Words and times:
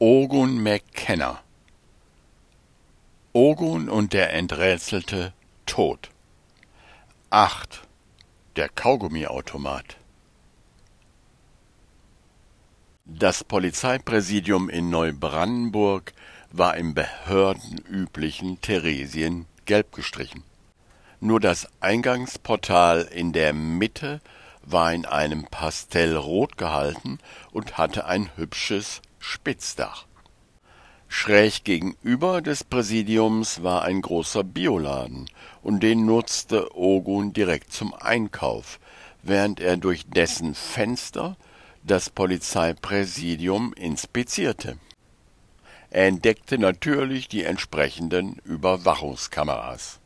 Ogun 0.00 0.62
McKenna. 0.62 1.40
Ogun 3.32 3.88
und 3.88 4.12
der 4.12 4.32
enträtselte 4.32 5.32
Tod 5.66 6.10
Acht. 7.30 7.82
Der 8.54 8.68
Kaugummiautomat. 8.68 9.96
Das 13.06 13.42
Polizeipräsidium 13.42 14.68
in 14.68 14.88
Neubrandenburg 14.88 16.12
war 16.52 16.76
im 16.76 16.94
behördenüblichen 16.94 18.60
Theresien 18.60 19.46
gelb 19.64 19.90
gestrichen. 19.90 20.44
Nur 21.18 21.40
das 21.40 21.66
Eingangsportal 21.80 23.02
in 23.02 23.32
der 23.32 23.52
Mitte 23.52 24.20
war 24.62 24.92
in 24.92 25.06
einem 25.06 25.46
Pastellrot 25.46 26.56
gehalten 26.56 27.18
und 27.50 27.78
hatte 27.78 28.06
ein 28.06 28.30
hübsches 28.36 29.02
Spitzdach. 29.18 30.06
Schräg 31.08 31.64
gegenüber 31.64 32.42
des 32.42 32.64
Präsidiums 32.64 33.62
war 33.62 33.82
ein 33.82 34.02
großer 34.02 34.44
Bioladen, 34.44 35.30
und 35.62 35.82
den 35.82 36.04
nutzte 36.04 36.76
Ogun 36.76 37.32
direkt 37.32 37.72
zum 37.72 37.94
Einkauf, 37.94 38.78
während 39.22 39.60
er 39.60 39.76
durch 39.76 40.06
dessen 40.06 40.54
Fenster 40.54 41.36
das 41.82 42.10
Polizeipräsidium 42.10 43.72
inspizierte. 43.72 44.78
Er 45.90 46.06
entdeckte 46.06 46.58
natürlich 46.58 47.28
die 47.28 47.44
entsprechenden 47.44 48.36
Überwachungskameras. 48.44 50.00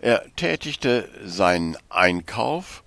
Er 0.00 0.24
tätigte 0.36 1.08
seinen 1.24 1.76
Einkauf, 1.88 2.82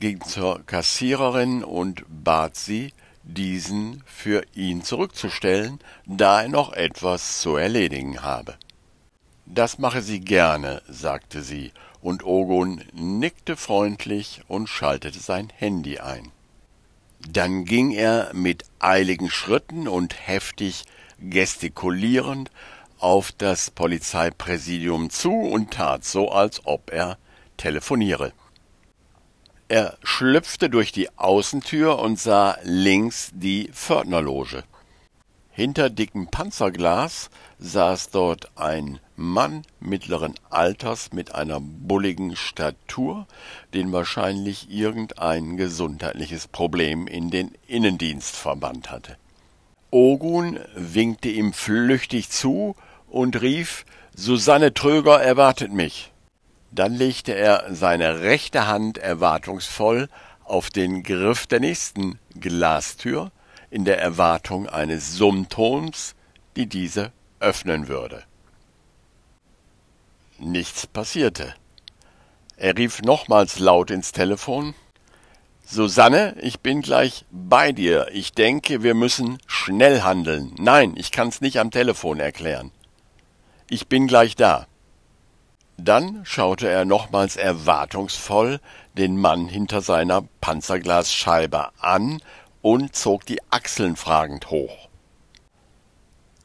ging 0.00 0.20
zur 0.22 0.64
Kassiererin 0.64 1.64
und 1.64 2.04
bat 2.08 2.56
sie, 2.56 2.92
diesen 3.24 4.02
für 4.06 4.44
ihn 4.54 4.82
zurückzustellen, 4.82 5.80
da 6.06 6.42
er 6.42 6.48
noch 6.48 6.72
etwas 6.72 7.40
zu 7.40 7.56
erledigen 7.56 8.22
habe. 8.22 8.56
Das 9.46 9.78
mache 9.78 10.02
sie 10.02 10.20
gerne, 10.20 10.82
sagte 10.88 11.42
sie, 11.42 11.72
und 12.00 12.24
Ogun 12.24 12.82
nickte 12.92 13.56
freundlich 13.56 14.42
und 14.46 14.68
schaltete 14.68 15.18
sein 15.18 15.50
Handy 15.56 15.98
ein. 15.98 16.32
Dann 17.28 17.64
ging 17.64 17.90
er 17.92 18.30
mit 18.34 18.64
eiligen 18.78 19.30
Schritten 19.30 19.88
und 19.88 20.14
heftig 20.26 20.84
gestikulierend 21.18 22.50
auf 22.98 23.32
das 23.32 23.70
Polizeipräsidium 23.70 25.10
zu 25.10 25.32
und 25.32 25.72
tat 25.72 26.04
so, 26.04 26.30
als 26.30 26.66
ob 26.66 26.90
er 26.92 27.18
telefoniere. 27.56 28.32
Er 29.68 29.96
schlüpfte 30.02 30.68
durch 30.68 30.92
die 30.92 31.08
Außentür 31.18 31.98
und 31.98 32.18
sah 32.18 32.58
links 32.62 33.30
die 33.32 33.70
Pförtnerloge. 33.72 34.64
Hinter 35.50 35.88
dickem 35.88 36.26
Panzerglas 36.26 37.30
saß 37.60 38.10
dort 38.10 38.50
ein 38.56 38.98
Mann 39.16 39.62
mittleren 39.80 40.34
Alters 40.50 41.12
mit 41.12 41.34
einer 41.34 41.60
bulligen 41.60 42.34
Statur, 42.34 43.26
den 43.72 43.92
wahrscheinlich 43.92 44.68
irgendein 44.70 45.56
gesundheitliches 45.56 46.48
Problem 46.48 47.06
in 47.06 47.30
den 47.30 47.52
Innendienst 47.68 48.34
verbannt 48.34 48.90
hatte. 48.90 49.16
Ogun 49.90 50.58
winkte 50.74 51.28
ihm 51.28 51.52
flüchtig 51.52 52.28
zu 52.28 52.74
und 53.08 53.40
rief 53.40 53.86
Susanne 54.16 54.74
Tröger 54.74 55.22
erwartet 55.22 55.72
mich. 55.72 56.12
Dann 56.74 56.94
legte 56.94 57.32
er 57.32 57.66
seine 57.70 58.20
rechte 58.20 58.66
Hand 58.66 58.98
erwartungsvoll 58.98 60.08
auf 60.44 60.70
den 60.70 61.02
Griff 61.02 61.46
der 61.46 61.60
nächsten 61.60 62.18
Glastür, 62.38 63.30
in 63.70 63.84
der 63.84 64.00
Erwartung 64.00 64.68
eines 64.68 65.16
Summtons, 65.16 66.14
die 66.56 66.66
diese 66.66 67.12
öffnen 67.40 67.88
würde. 67.88 68.24
Nichts 70.38 70.86
passierte. 70.86 71.54
Er 72.56 72.76
rief 72.76 73.02
nochmals 73.02 73.58
laut 73.58 73.90
ins 73.90 74.12
Telefon 74.12 74.74
Susanne, 75.66 76.36
ich 76.40 76.60
bin 76.60 76.82
gleich 76.82 77.24
bei 77.30 77.72
dir. 77.72 78.08
Ich 78.12 78.32
denke, 78.32 78.82
wir 78.82 78.94
müssen 78.94 79.38
schnell 79.46 80.02
handeln. 80.02 80.54
Nein, 80.58 80.94
ich 80.96 81.10
kann's 81.10 81.40
nicht 81.40 81.58
am 81.58 81.70
Telefon 81.70 82.20
erklären. 82.20 82.70
Ich 83.70 83.88
bin 83.88 84.06
gleich 84.06 84.36
da. 84.36 84.66
Dann 85.76 86.24
schaute 86.24 86.68
er 86.68 86.84
nochmals 86.84 87.36
erwartungsvoll 87.36 88.60
den 88.96 89.16
Mann 89.16 89.48
hinter 89.48 89.80
seiner 89.80 90.22
Panzerglasscheibe 90.40 91.70
an 91.80 92.20
und 92.62 92.94
zog 92.94 93.26
die 93.26 93.40
Achseln 93.50 93.96
fragend 93.96 94.50
hoch. 94.50 94.88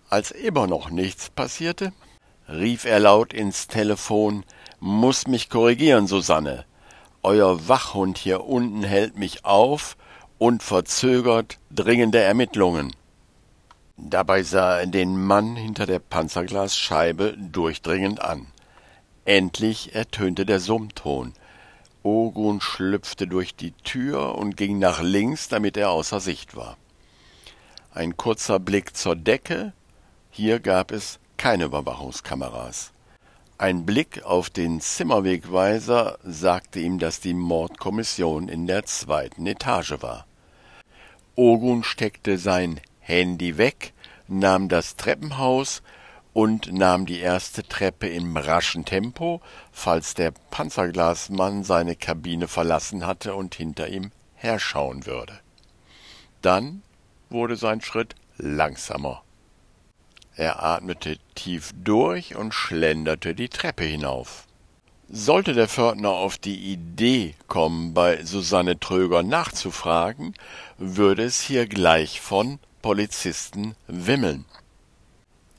Als 0.10 0.32
immer 0.32 0.66
noch 0.66 0.90
nichts 0.90 1.30
passierte, 1.30 1.94
rief 2.48 2.86
er 2.86 3.00
laut 3.00 3.32
ins 3.32 3.68
Telefon 3.68 4.44
Muß 4.80 5.28
mich 5.28 5.50
korrigieren, 5.50 6.08
Susanne. 6.08 6.66
Euer 7.22 7.68
Wachhund 7.68 8.18
hier 8.18 8.46
unten 8.46 8.84
hält 8.84 9.18
mich 9.18 9.46
auf 9.46 9.98
und 10.38 10.64
verzögert 10.64 11.60
dringende 11.70 12.20
Ermittlungen. 12.20 12.96
Dabei 13.98 14.44
sah 14.44 14.80
er 14.80 14.88
den 14.88 15.22
Mann 15.22 15.58
hinter 15.58 15.86
der 15.86 16.00
Panzerglasscheibe 16.00 17.36
durchdringend 17.38 18.22
an. 18.22 18.48
Endlich 19.30 19.94
ertönte 19.94 20.44
der 20.44 20.60
Summton. 20.60 21.36
Ogun 22.02 22.62
schlüpfte 22.62 23.28
durch 23.28 23.56
die 23.56 23.74
Tür 23.74 24.34
und 24.34 24.58
ging 24.58 24.80
nach 24.80 25.04
links, 25.04 25.50
damit 25.50 25.78
er 25.78 25.92
außer 25.92 26.20
Sicht 26.20 26.56
war. 26.56 26.78
Ein 27.94 28.18
kurzer 28.18 28.58
Blick 28.58 28.98
zur 28.98 29.16
Decke. 29.16 29.72
Hier 30.32 30.60
gab 30.60 30.92
es 30.92 31.20
keine 31.38 31.66
Überwachungskameras. 31.66 32.92
Ein 33.60 33.86
Blick 33.86 34.24
auf 34.24 34.50
den 34.50 34.82
Zimmerwegweiser 34.82 36.18
sagte 36.24 36.80
ihm, 36.80 36.98
dass 36.98 37.20
die 37.20 37.36
Mordkommission 37.36 38.50
in 38.50 38.66
der 38.66 38.86
zweiten 38.86 39.46
Etage 39.46 40.02
war. 40.02 40.26
Ogun 41.36 41.84
steckte 41.84 42.40
sein 42.40 42.82
Handy 43.00 43.60
weg, 43.60 43.94
nahm 44.28 44.70
das 44.70 44.96
Treppenhaus 44.96 45.84
und 46.40 46.72
nahm 46.72 47.06
die 47.06 47.20
erste 47.20 47.68
Treppe 47.68 48.08
im 48.08 48.38
raschen 48.38 48.86
Tempo, 48.86 49.42
falls 49.74 50.14
der 50.14 50.32
Panzerglasmann 50.52 51.66
seine 51.66 51.98
Kabine 51.98 52.48
verlassen 52.48 53.06
hatte 53.06 53.36
und 53.36 53.56
hinter 53.56 53.90
ihm 53.90 54.12
herschauen 54.36 55.06
würde. 55.06 55.38
Dann 56.42 56.82
wurde 57.30 57.58
sein 57.58 57.82
Schritt 57.82 58.16
langsamer. 58.38 59.22
Er 60.34 60.64
atmete 60.64 61.18
tief 61.36 61.74
durch 61.76 62.38
und 62.38 62.54
schlenderte 62.54 63.36
die 63.36 63.50
Treppe 63.50 63.84
hinauf. 63.84 64.48
Sollte 65.10 65.52
der 65.52 65.68
Pförtner 65.68 66.12
auf 66.12 66.38
die 66.38 66.72
Idee 66.72 67.36
kommen, 67.50 67.94
bei 67.94 68.24
Susanne 68.24 68.80
Tröger 68.80 69.24
nachzufragen, 69.24 70.36
würde 70.78 71.24
es 71.24 71.42
hier 71.42 71.68
gleich 71.68 72.22
von 72.22 72.60
Polizisten 72.82 73.76
wimmeln. 73.88 74.46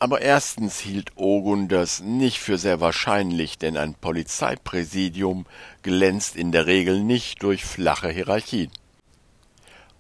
Aber 0.03 0.23
erstens 0.23 0.81
hielt 0.81 1.13
Ogun 1.17 1.69
das 1.69 2.01
nicht 2.01 2.39
für 2.39 2.57
sehr 2.57 2.81
wahrscheinlich, 2.81 3.59
denn 3.59 3.77
ein 3.77 3.93
Polizeipräsidium 3.93 5.45
glänzt 5.83 6.37
in 6.37 6.53
der 6.53 6.65
Regel 6.65 7.03
nicht 7.03 7.43
durch 7.43 7.67
flache 7.67 8.09
Hierarchien. 8.09 8.71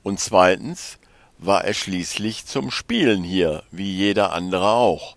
Und 0.02 0.18
zweitens 0.18 0.98
war 1.36 1.66
er 1.66 1.74
schließlich 1.74 2.46
zum 2.46 2.70
Spielen 2.70 3.22
hier, 3.22 3.62
wie 3.70 3.94
jeder 3.94 4.32
andere 4.32 4.70
auch, 4.70 5.16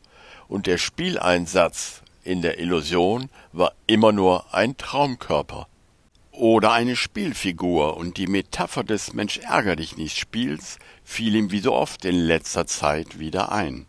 und 0.50 0.68
der 0.68 0.78
Spieleinsatz 0.78 2.02
in 2.26 2.42
der 2.42 2.60
Illusion 2.60 3.30
war 3.54 3.72
immer 3.88 4.12
nur 4.12 4.54
ein 4.54 4.76
Traumkörper 4.76 5.70
oder 6.32 6.74
eine 6.74 6.98
Spielfigur, 6.98 7.96
und 7.96 8.18
die 8.18 8.28
Metapher 8.28 8.84
des 8.84 9.14
Mensch 9.14 9.38
ärger 9.38 9.78
dich 9.78 9.96
nicht 9.96 10.18
Spiels 10.18 10.78
fiel 11.06 11.36
ihm 11.36 11.52
wie 11.52 11.60
so 11.62 11.72
oft 11.72 12.04
in 12.04 12.16
letzter 12.16 12.68
Zeit 12.68 13.18
wieder 13.18 13.54
ein. 13.54 13.86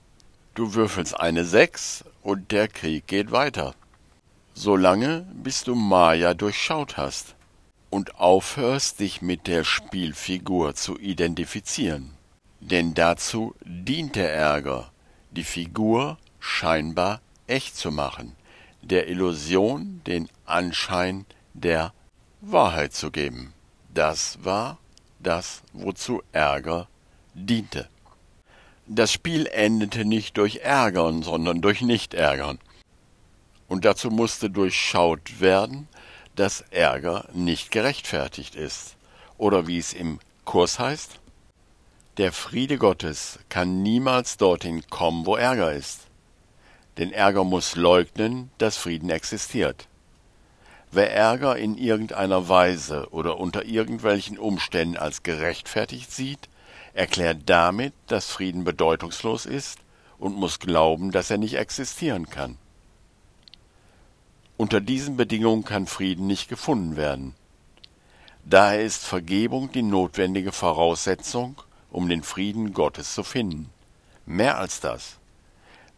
Du 0.54 0.74
würfelst 0.74 1.18
eine 1.18 1.44
Sechs 1.44 2.04
und 2.22 2.52
der 2.52 2.68
Krieg 2.68 3.08
geht 3.08 3.32
weiter. 3.32 3.74
Solange 4.54 5.26
bis 5.34 5.64
du 5.64 5.74
Maya 5.74 6.32
durchschaut 6.32 6.96
hast 6.96 7.34
und 7.90 8.14
aufhörst, 8.20 9.00
dich 9.00 9.20
mit 9.20 9.48
der 9.48 9.64
Spielfigur 9.64 10.76
zu 10.76 10.96
identifizieren. 10.98 12.12
Denn 12.60 12.94
dazu 12.94 13.56
dient 13.64 14.14
der 14.14 14.32
Ärger, 14.32 14.92
die 15.32 15.42
Figur 15.42 16.18
scheinbar 16.38 17.20
echt 17.48 17.76
zu 17.76 17.90
machen, 17.90 18.36
der 18.80 19.08
Illusion 19.08 20.02
den 20.06 20.28
Anschein 20.46 21.26
der 21.52 21.92
Wahrheit 22.40 22.94
zu 22.94 23.10
geben. 23.10 23.54
Das 23.92 24.38
war 24.44 24.78
das, 25.18 25.62
wozu 25.72 26.22
Ärger 26.30 26.86
diente. 27.34 27.88
Das 28.86 29.10
Spiel 29.12 29.46
endete 29.46 30.04
nicht 30.04 30.36
durch 30.36 30.56
Ärgern, 30.56 31.22
sondern 31.22 31.62
durch 31.62 31.80
Nicht-Ärgern. 31.80 32.58
Und 33.66 33.86
dazu 33.86 34.10
musste 34.10 34.50
durchschaut 34.50 35.40
werden, 35.40 35.88
dass 36.36 36.64
Ärger 36.70 37.26
nicht 37.32 37.70
gerechtfertigt 37.70 38.54
ist. 38.54 38.96
Oder 39.38 39.66
wie 39.66 39.78
es 39.78 39.94
im 39.94 40.20
Kurs 40.44 40.78
heißt, 40.78 41.18
Der 42.18 42.30
Friede 42.32 42.78
Gottes 42.78 43.40
kann 43.48 43.82
niemals 43.82 44.36
dorthin 44.36 44.86
kommen, 44.88 45.26
wo 45.26 45.34
Ärger 45.34 45.72
ist. 45.72 46.02
Denn 46.98 47.10
Ärger 47.10 47.42
muss 47.42 47.74
leugnen, 47.74 48.50
dass 48.58 48.76
Frieden 48.76 49.10
existiert. 49.10 49.88
Wer 50.92 51.12
Ärger 51.12 51.56
in 51.56 51.76
irgendeiner 51.76 52.48
Weise 52.48 53.08
oder 53.10 53.40
unter 53.40 53.64
irgendwelchen 53.64 54.38
Umständen 54.38 54.96
als 54.96 55.24
gerechtfertigt 55.24 56.12
sieht, 56.12 56.48
erklärt 56.94 57.42
damit, 57.46 57.92
dass 58.06 58.30
Frieden 58.30 58.64
bedeutungslos 58.64 59.44
ist 59.44 59.80
und 60.18 60.36
muss 60.36 60.60
glauben, 60.60 61.10
dass 61.10 61.30
er 61.30 61.38
nicht 61.38 61.54
existieren 61.54 62.30
kann. 62.30 62.56
Unter 64.56 64.80
diesen 64.80 65.16
Bedingungen 65.16 65.64
kann 65.64 65.86
Frieden 65.86 66.26
nicht 66.26 66.48
gefunden 66.48 66.96
werden. 66.96 67.34
Daher 68.44 68.82
ist 68.82 69.04
Vergebung 69.04 69.72
die 69.72 69.82
notwendige 69.82 70.52
Voraussetzung, 70.52 71.60
um 71.90 72.08
den 72.08 72.22
Frieden 72.22 72.72
Gottes 72.72 73.14
zu 73.14 73.24
finden. 73.24 73.70
Mehr 74.26 74.58
als 74.58 74.80
das. 74.80 75.18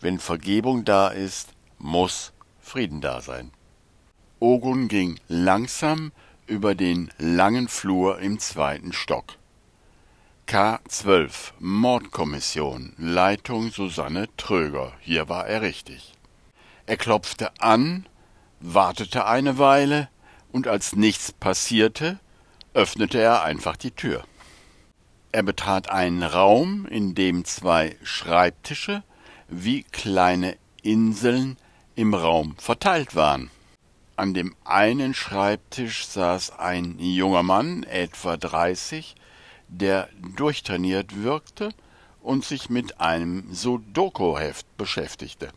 Wenn 0.01 0.19
Vergebung 0.19 0.85
da 0.85 1.09
ist, 1.09 1.51
muss 1.79 2.33
Frieden 2.61 3.01
da 3.01 3.21
sein. 3.21 3.51
Ogun 4.41 4.89
ging 4.89 5.19
langsam 5.29 6.13
über 6.47 6.75
den 6.75 7.11
langen 7.19 7.69
Flur 7.69 8.19
im 8.21 8.39
zweiten 8.39 8.93
Stock. 8.93 9.37
K12 10.47 11.55
Mordkommission 11.59 12.93
Leitung 12.99 13.73
Susanne 13.73 14.29
Tröger. 14.37 14.93
Hier 15.01 15.29
war 15.29 15.49
er 15.49 15.61
richtig. 15.61 16.13
Er 16.87 16.97
klopfte 16.97 17.51
an, 17.61 18.07
wartete 18.61 19.27
eine 19.27 19.59
Weile, 19.59 20.09
und 20.53 20.69
als 20.69 20.95
nichts 20.95 21.33
passierte, 21.33 22.21
öffnete 22.75 23.19
er 23.19 23.43
einfach 23.43 23.77
die 23.77 23.91
Tür. 23.91 24.23
Er 25.33 25.43
betrat 25.43 25.91
einen 25.91 26.23
Raum, 26.23 26.87
in 26.87 27.17
dem 27.17 27.45
zwei 27.45 27.97
Schreibtische 28.05 29.03
wie 29.49 29.83
kleine 29.83 30.57
Inseln 30.81 31.57
im 31.97 32.15
Raum 32.15 32.55
verteilt 32.57 33.17
waren. 33.17 33.51
An 34.15 34.33
dem 34.33 34.55
einen 34.65 35.13
Schreibtisch 35.13 36.07
saß 36.07 36.57
ein 36.57 37.01
junger 37.01 37.43
Mann, 37.43 37.83
etwa 37.83 38.37
dreißig, 38.37 39.17
der 39.69 40.09
durchtrainiert 40.37 41.23
wirkte 41.23 41.71
und 42.23 42.45
sich 42.45 42.71
mit 42.71 43.01
einem 43.01 43.53
Sudoku-Heft 43.53 44.67
beschäftigte. 44.77 45.51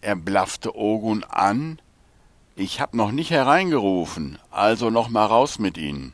Er 0.00 0.16
blaffte 0.16 0.76
Ogun 0.76 1.24
an, 1.24 1.80
ich 2.56 2.80
hab 2.80 2.94
noch 2.94 3.12
nicht 3.12 3.30
hereingerufen, 3.30 4.38
also 4.50 4.90
noch 4.90 5.08
mal 5.08 5.26
raus 5.26 5.58
mit 5.58 5.78
Ihnen. 5.78 6.12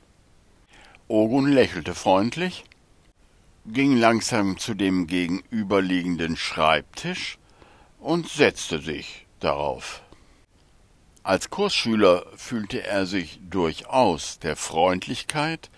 Ogun 1.08 1.50
lächelte 1.50 1.94
freundlich, 1.94 2.64
ging 3.66 3.96
langsam 3.96 4.58
zu 4.58 4.74
dem 4.74 5.06
gegenüberliegenden 5.06 6.36
Schreibtisch 6.36 7.38
und 7.98 8.28
setzte 8.28 8.80
sich 8.80 9.26
darauf. 9.40 10.02
Als 11.22 11.50
Kursschüler 11.50 12.24
fühlte 12.36 12.86
er 12.86 13.04
sich 13.04 13.40
durchaus 13.42 14.38
der 14.38 14.56
Freundlichkeit, 14.56 15.70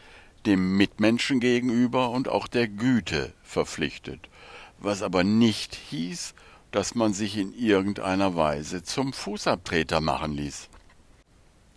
dem 0.46 0.76
Mitmenschen 0.76 1.40
gegenüber 1.40 2.10
und 2.10 2.28
auch 2.28 2.46
der 2.46 2.68
Güte 2.68 3.32
verpflichtet, 3.42 4.28
was 4.78 5.02
aber 5.02 5.24
nicht 5.24 5.74
hieß, 5.74 6.34
dass 6.70 6.94
man 6.94 7.12
sich 7.12 7.36
in 7.36 7.52
irgendeiner 7.52 8.36
Weise 8.36 8.82
zum 8.82 9.12
Fußabtreter 9.12 10.00
machen 10.00 10.32
ließ. 10.34 10.68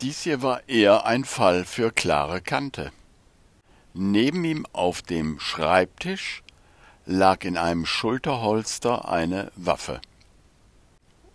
Dies 0.01 0.21
hier 0.21 0.41
war 0.41 0.67
eher 0.67 1.05
ein 1.05 1.25
Fall 1.25 1.65
für 1.65 1.91
klare 1.91 2.41
Kante. 2.41 2.91
Neben 3.93 4.43
ihm 4.43 4.65
auf 4.73 5.01
dem 5.01 5.39
Schreibtisch 5.39 6.43
lag 7.05 7.43
in 7.43 7.57
einem 7.57 7.85
Schulterholster 7.85 9.07
eine 9.07 9.51
Waffe. 9.55 10.01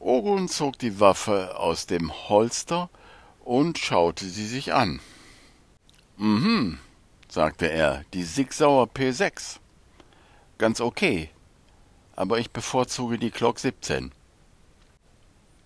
Ogun 0.01 0.49
zog 0.49 0.79
die 0.79 1.01
Waffe 1.01 1.59
aus 1.59 1.87
dem 1.87 2.13
Holster 2.29 2.89
und 3.45 3.79
schaute 3.79 4.27
sie 4.27 4.47
sich 4.47 4.73
an. 4.73 5.01
Mhm, 6.17 6.79
sagte 7.29 7.71
er, 7.71 8.05
die 8.15 8.23
Sigsauer 8.23 8.87
P6. 8.87 9.59
Ganz 10.57 10.81
okay, 10.81 11.31
aber 12.17 12.39
ich 12.39 12.51
bevorzuge 12.51 13.19
die 13.19 13.31
Glock 13.31 13.59
17. 13.59 14.13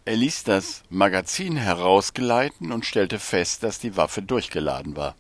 Er 0.05 0.17
ließ 0.17 0.45
das 0.45 0.83
Magazin 0.91 1.57
herausgleiten 1.57 2.73
und 2.73 2.85
stellte 2.85 3.19
fest, 3.19 3.63
dass 3.63 3.79
die 3.79 3.97
Waffe 3.97 4.21
durchgeladen 4.21 4.97
war. 4.97 5.15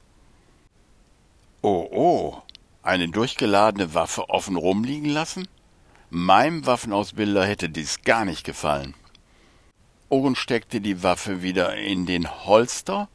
Oh, 1.62 1.88
oh, 1.92 2.42
eine 2.82 3.08
durchgeladene 3.08 3.94
Waffe 3.94 4.28
offen 4.28 4.56
rumliegen 4.56 5.08
lassen? 5.08 5.46
Meinem 6.10 6.66
Waffenausbilder 6.66 7.46
hätte 7.46 7.68
dies 7.68 8.02
gar 8.02 8.24
nicht 8.24 8.44
gefallen. 8.44 8.94
Owen 10.08 10.34
steckte 10.34 10.80
die 10.80 11.02
Waffe 11.02 11.42
wieder 11.42 11.76
in 11.76 12.04
den 12.04 12.28
Holster 12.44 13.08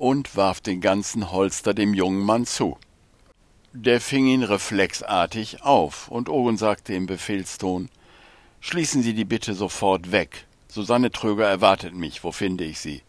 und 0.00 0.36
warf 0.36 0.60
den 0.60 0.80
ganzen 0.80 1.30
Holster 1.30 1.74
dem 1.74 1.94
jungen 1.94 2.24
Mann 2.24 2.46
zu. 2.46 2.78
Der 3.72 4.00
fing 4.00 4.26
ihn 4.26 4.42
reflexartig 4.42 5.62
auf, 5.62 6.08
und 6.08 6.28
Owen 6.28 6.56
sagte 6.56 6.94
im 6.94 7.06
Befehlston 7.06 7.88
Schließen 8.60 9.02
Sie 9.02 9.14
die 9.14 9.24
bitte 9.24 9.54
sofort 9.54 10.10
weg. 10.12 10.46
Susanne 10.68 11.10
Tröger 11.10 11.48
erwartet 11.48 11.94
mich. 11.94 12.24
Wo 12.24 12.32
finde 12.32 12.64
ich 12.64 12.78
sie? 12.78 13.02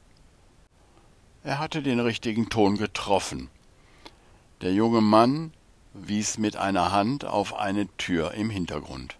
Er 1.43 1.59
hatte 1.59 1.81
den 1.81 1.99
richtigen 1.99 2.49
Ton 2.49 2.77
getroffen. 2.77 3.49
Der 4.61 4.73
junge 4.73 5.01
Mann 5.01 5.53
wies 5.93 6.37
mit 6.37 6.55
einer 6.55 6.91
Hand 6.91 7.25
auf 7.25 7.55
eine 7.55 7.87
Tür 7.97 8.33
im 8.33 8.49
Hintergrund. 8.49 9.17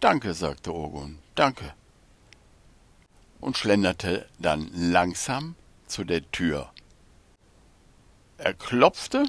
Danke, 0.00 0.34
sagte 0.34 0.74
Ogun, 0.74 1.18
danke 1.34 1.74
und 3.40 3.56
schlenderte 3.56 4.26
dann 4.38 4.70
langsam 4.74 5.54
zu 5.86 6.04
der 6.04 6.30
Tür. 6.30 6.70
Er 8.42 8.54
klopfte 8.54 9.26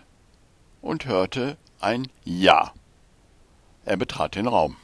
und 0.82 1.06
hörte 1.06 1.58
ein 1.82 2.08
Ja. 2.24 2.72
Er 3.84 3.98
betrat 3.98 4.36
den 4.36 4.48
Raum. 4.48 4.78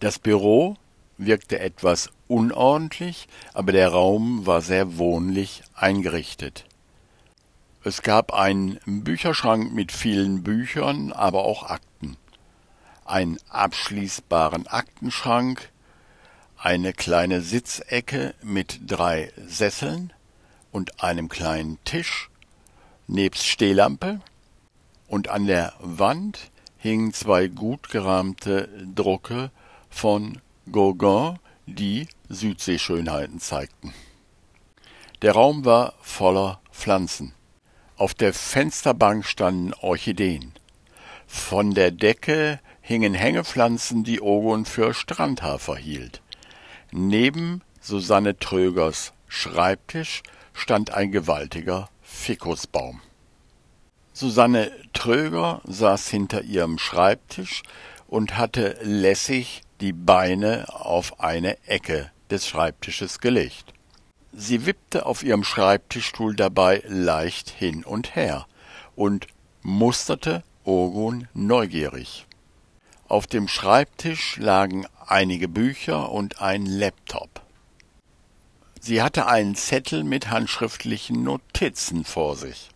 Das 0.00 0.18
Büro 0.18 0.76
wirkte 1.16 1.58
etwas 1.58 2.10
unordentlich, 2.28 3.26
aber 3.54 3.72
der 3.72 3.88
Raum 3.88 4.44
war 4.44 4.60
sehr 4.60 4.98
wohnlich 4.98 5.62
eingerichtet. 5.74 6.66
Es 7.82 8.02
gab 8.02 8.34
einen 8.34 8.78
Bücherschrank 8.84 9.72
mit 9.72 9.90
vielen 9.90 10.42
Büchern, 10.42 11.10
aber 11.10 11.44
auch 11.46 11.62
Akten, 11.62 12.18
einen 13.06 13.38
abschließbaren 13.48 14.66
Aktenschrank, 14.66 15.70
eine 16.58 16.92
kleine 16.92 17.40
Sitzecke 17.40 18.34
mit 18.42 18.80
drei 18.86 19.32
Sesseln 19.46 20.12
und 20.72 21.02
einem 21.02 21.30
kleinen 21.30 21.82
Tisch 21.84 22.28
nebst 23.06 23.46
Stehlampe, 23.46 24.20
und 25.08 25.28
an 25.28 25.46
der 25.46 25.74
Wand 25.80 26.50
hingen 26.76 27.12
zwei 27.12 27.46
gut 27.48 27.88
gerahmte 27.90 28.68
Drucke 28.94 29.50
von 29.88 30.40
Gauguin, 30.70 31.38
die 31.66 32.08
Südseeschönheiten 32.28 33.40
zeigten. 33.40 33.94
Der 35.22 35.32
Raum 35.32 35.64
war 35.64 35.94
voller 36.00 36.60
Pflanzen. 36.72 37.32
Auf 37.96 38.12
der 38.12 38.34
Fensterbank 38.34 39.24
standen 39.24 39.72
Orchideen. 39.74 40.52
Von 41.26 41.74
der 41.74 41.90
Decke 41.90 42.60
hingen 42.80 43.14
Hängepflanzen, 43.14 44.04
die 44.04 44.20
Ogon 44.20 44.66
für 44.66 44.92
Strandhafer 44.92 45.76
hielt. 45.76 46.20
Neben 46.90 47.62
Susanne 47.80 48.38
Trögers 48.38 49.12
Schreibtisch 49.28 50.22
stand 50.52 50.92
ein 50.92 51.10
gewaltiger 51.10 51.88
Fikusbaum. 52.14 53.02
Susanne 54.14 54.72
Tröger 54.94 55.60
saß 55.64 56.08
hinter 56.08 56.42
ihrem 56.42 56.78
Schreibtisch 56.78 57.62
und 58.06 58.38
hatte 58.38 58.78
lässig 58.80 59.62
die 59.80 59.92
Beine 59.92 60.66
auf 60.68 61.20
eine 61.20 61.58
Ecke 61.66 62.10
des 62.30 62.48
Schreibtisches 62.48 63.18
gelegt. 63.20 63.74
Sie 64.32 64.64
wippte 64.64 65.04
auf 65.04 65.22
ihrem 65.22 65.44
Schreibtischstuhl 65.44 66.34
dabei 66.34 66.82
leicht 66.86 67.50
hin 67.50 67.84
und 67.84 68.16
her 68.16 68.46
und 68.96 69.26
musterte 69.62 70.42
Ogun 70.64 71.28
neugierig. 71.34 72.26
Auf 73.06 73.26
dem 73.26 73.48
Schreibtisch 73.48 74.38
lagen 74.38 74.86
einige 75.06 75.48
Bücher 75.48 76.10
und 76.10 76.40
ein 76.40 76.64
Laptop. 76.64 77.43
Sie 78.86 79.00
hatte 79.00 79.26
einen 79.28 79.54
Zettel 79.54 80.04
mit 80.04 80.28
handschriftlichen 80.28 81.22
Notizen 81.22 82.04
vor 82.04 82.36
sich. 82.36 82.68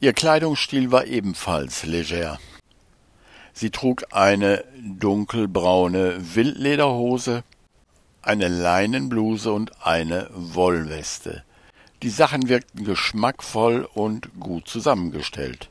Ihr 0.00 0.14
Kleidungsstil 0.14 0.92
war 0.92 1.04
ebenfalls 1.04 1.84
leger. 1.84 2.38
Sie 3.52 3.68
trug 3.68 4.06
eine 4.12 4.64
dunkelbraune 4.80 6.34
Wildlederhose, 6.34 7.44
eine 8.22 8.48
Leinenbluse 8.48 9.52
und 9.52 9.84
eine 9.84 10.30
Wollweste. 10.32 11.44
Die 12.02 12.08
Sachen 12.08 12.48
wirkten 12.48 12.84
geschmackvoll 12.84 13.86
und 13.92 14.40
gut 14.40 14.66
zusammengestellt. 14.66 15.68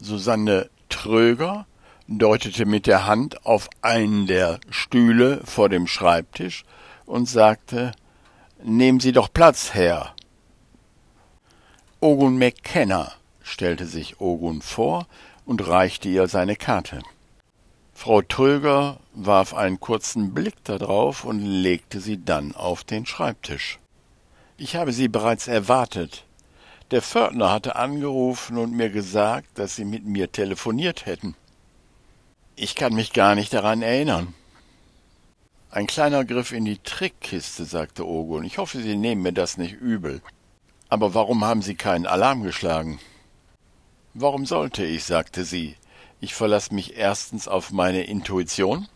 Susanne 0.00 0.70
Tröger 0.88 1.66
deutete 2.08 2.64
mit 2.64 2.86
der 2.86 3.06
Hand 3.06 3.44
auf 3.44 3.68
einen 3.82 4.26
der 4.26 4.60
Stühle 4.70 5.42
vor 5.44 5.68
dem 5.68 5.86
Schreibtisch 5.86 6.64
und 7.04 7.28
sagte 7.28 7.92
Nehmen 8.62 9.00
Sie 9.00 9.12
doch 9.12 9.32
Platz, 9.32 9.72
Herr. 9.72 10.14
Ogun 12.00 12.38
McKenna, 12.38 13.12
stellte 13.42 13.86
sich 13.86 14.20
Ogun 14.20 14.60
vor 14.60 15.06
und 15.46 15.66
reichte 15.66 16.10
ihr 16.10 16.28
seine 16.28 16.56
Karte. 16.56 17.00
Frau 17.94 18.20
Tröger 18.20 19.00
warf 19.14 19.54
einen 19.54 19.80
kurzen 19.80 20.34
Blick 20.34 20.62
darauf 20.64 21.24
und 21.24 21.40
legte 21.40 22.00
sie 22.00 22.22
dann 22.22 22.54
auf 22.54 22.84
den 22.84 23.06
Schreibtisch. 23.06 23.78
Ich 24.58 24.76
habe 24.76 24.92
Sie 24.92 25.08
bereits 25.08 25.48
erwartet. 25.48 26.24
Der 26.90 27.00
Pförtner 27.00 27.50
hatte 27.50 27.76
angerufen 27.76 28.58
und 28.58 28.72
mir 28.72 28.90
gesagt, 28.90 29.58
dass 29.58 29.76
Sie 29.76 29.86
mit 29.86 30.04
mir 30.04 30.32
telefoniert 30.32 31.06
hätten. 31.06 31.34
Ich 32.56 32.74
kann 32.74 32.92
mich 32.92 33.14
gar 33.14 33.34
nicht 33.34 33.54
daran 33.54 33.80
erinnern. 33.80 34.34
Ein 35.72 35.86
kleiner 35.86 36.24
Griff 36.24 36.50
in 36.50 36.64
die 36.64 36.78
Trickkiste, 36.78 37.64
sagte 37.64 38.04
Ogun. 38.04 38.44
Ich 38.44 38.58
hoffe, 38.58 38.80
Sie 38.80 38.96
nehmen 38.96 39.22
mir 39.22 39.32
das 39.32 39.56
nicht 39.56 39.74
übel. 39.74 40.20
Aber 40.88 41.14
warum 41.14 41.44
haben 41.44 41.62
Sie 41.62 41.76
keinen 41.76 42.06
Alarm 42.06 42.42
geschlagen? 42.42 42.98
Warum 44.12 44.46
sollte 44.46 44.84
ich, 44.84 45.04
sagte 45.04 45.44
sie. 45.44 45.76
Ich 46.20 46.34
verlasse 46.34 46.74
mich 46.74 46.96
erstens 46.96 47.46
auf 47.46 47.70
meine 47.70 48.02
Intuition 48.02 48.88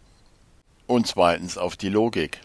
und 0.88 1.06
zweitens 1.06 1.56
auf 1.56 1.76
die 1.76 1.88
Logik. 1.88 2.40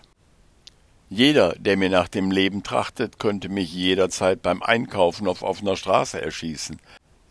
Jeder, 1.09 1.55
der 1.55 1.75
mir 1.75 1.89
nach 1.89 2.07
dem 2.07 2.29
Leben 2.29 2.61
trachtet, 2.61 3.17
könnte 3.17 3.49
mich 3.49 3.73
jederzeit 3.73 4.43
beim 4.43 4.61
Einkaufen 4.61 5.27
auf 5.27 5.41
offener 5.41 5.75
Straße 5.75 6.21
erschießen. 6.21 6.79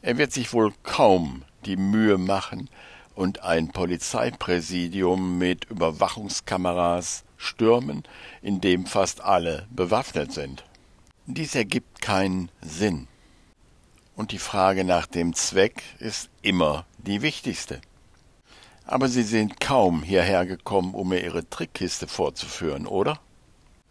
Er 0.02 0.18
wird 0.18 0.32
sich 0.32 0.52
wohl 0.52 0.72
kaum 0.82 1.44
die 1.64 1.76
Mühe 1.76 2.18
machen 2.18 2.68
und 3.18 3.42
ein 3.42 3.72
Polizeipräsidium 3.72 5.38
mit 5.38 5.64
Überwachungskameras 5.64 7.24
stürmen, 7.36 8.04
in 8.42 8.60
dem 8.60 8.86
fast 8.86 9.22
alle 9.22 9.66
bewaffnet 9.70 10.32
sind. 10.32 10.64
Dies 11.26 11.56
ergibt 11.56 12.00
keinen 12.00 12.48
Sinn. 12.60 13.08
Und 14.14 14.30
die 14.30 14.38
Frage 14.38 14.84
nach 14.84 15.06
dem 15.06 15.34
Zweck 15.34 15.82
ist 15.98 16.30
immer 16.42 16.86
die 16.98 17.20
wichtigste. 17.20 17.80
Aber 18.86 19.08
Sie 19.08 19.24
sind 19.24 19.58
kaum 19.58 20.04
hierher 20.04 20.46
gekommen, 20.46 20.94
um 20.94 21.08
mir 21.08 21.20
Ihre 21.20 21.50
Trickkiste 21.50 22.06
vorzuführen, 22.06 22.86
oder? 22.86 23.18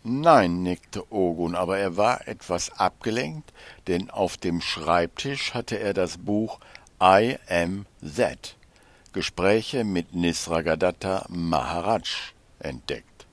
Nein, 0.04 0.64
nickte 0.64 1.12
Ogun, 1.12 1.54
aber 1.54 1.78
er 1.78 1.98
war 1.98 2.30
etwas 2.30 2.80
abgelenkt, 2.80 3.52
denn 3.88 4.10
auf 4.10 4.38
dem 4.38 4.62
Schreibtisch 4.62 5.54
hatte 5.54 5.78
er 5.78 5.94
das 5.94 6.18
Buch 6.18 6.62
I 7.02 7.36
Am 7.50 7.86
That 8.16 8.57
Gespräche 9.18 9.84
mit 9.84 10.14
Nisragadatta 10.14 11.26
Maharaj 11.28 12.36
entdeckt. 12.60 13.26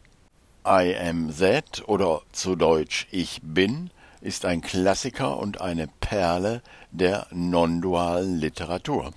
I 0.67 0.97
am 0.97 1.31
that 1.37 1.87
oder 1.87 2.23
zu 2.33 2.57
Deutsch 2.57 3.07
Ich 3.11 3.41
bin 3.43 3.91
ist 4.23 4.47
ein 4.47 4.63
Klassiker 4.63 5.37
und 5.37 5.61
eine 5.61 5.87
Perle 6.01 6.63
der 6.91 7.27
non-dualen 7.33 8.41
Literatur. 8.41 9.13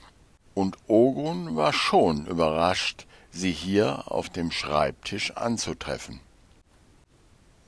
Und 0.55 0.77
Ogun 0.88 1.55
war 1.55 1.71
schon 1.71 2.25
überrascht, 2.25 3.05
sie 3.31 3.53
hier 3.53 4.12
auf 4.12 4.27
dem 4.27 4.51
Schreibtisch 4.51 5.38
anzutreffen. 5.38 6.19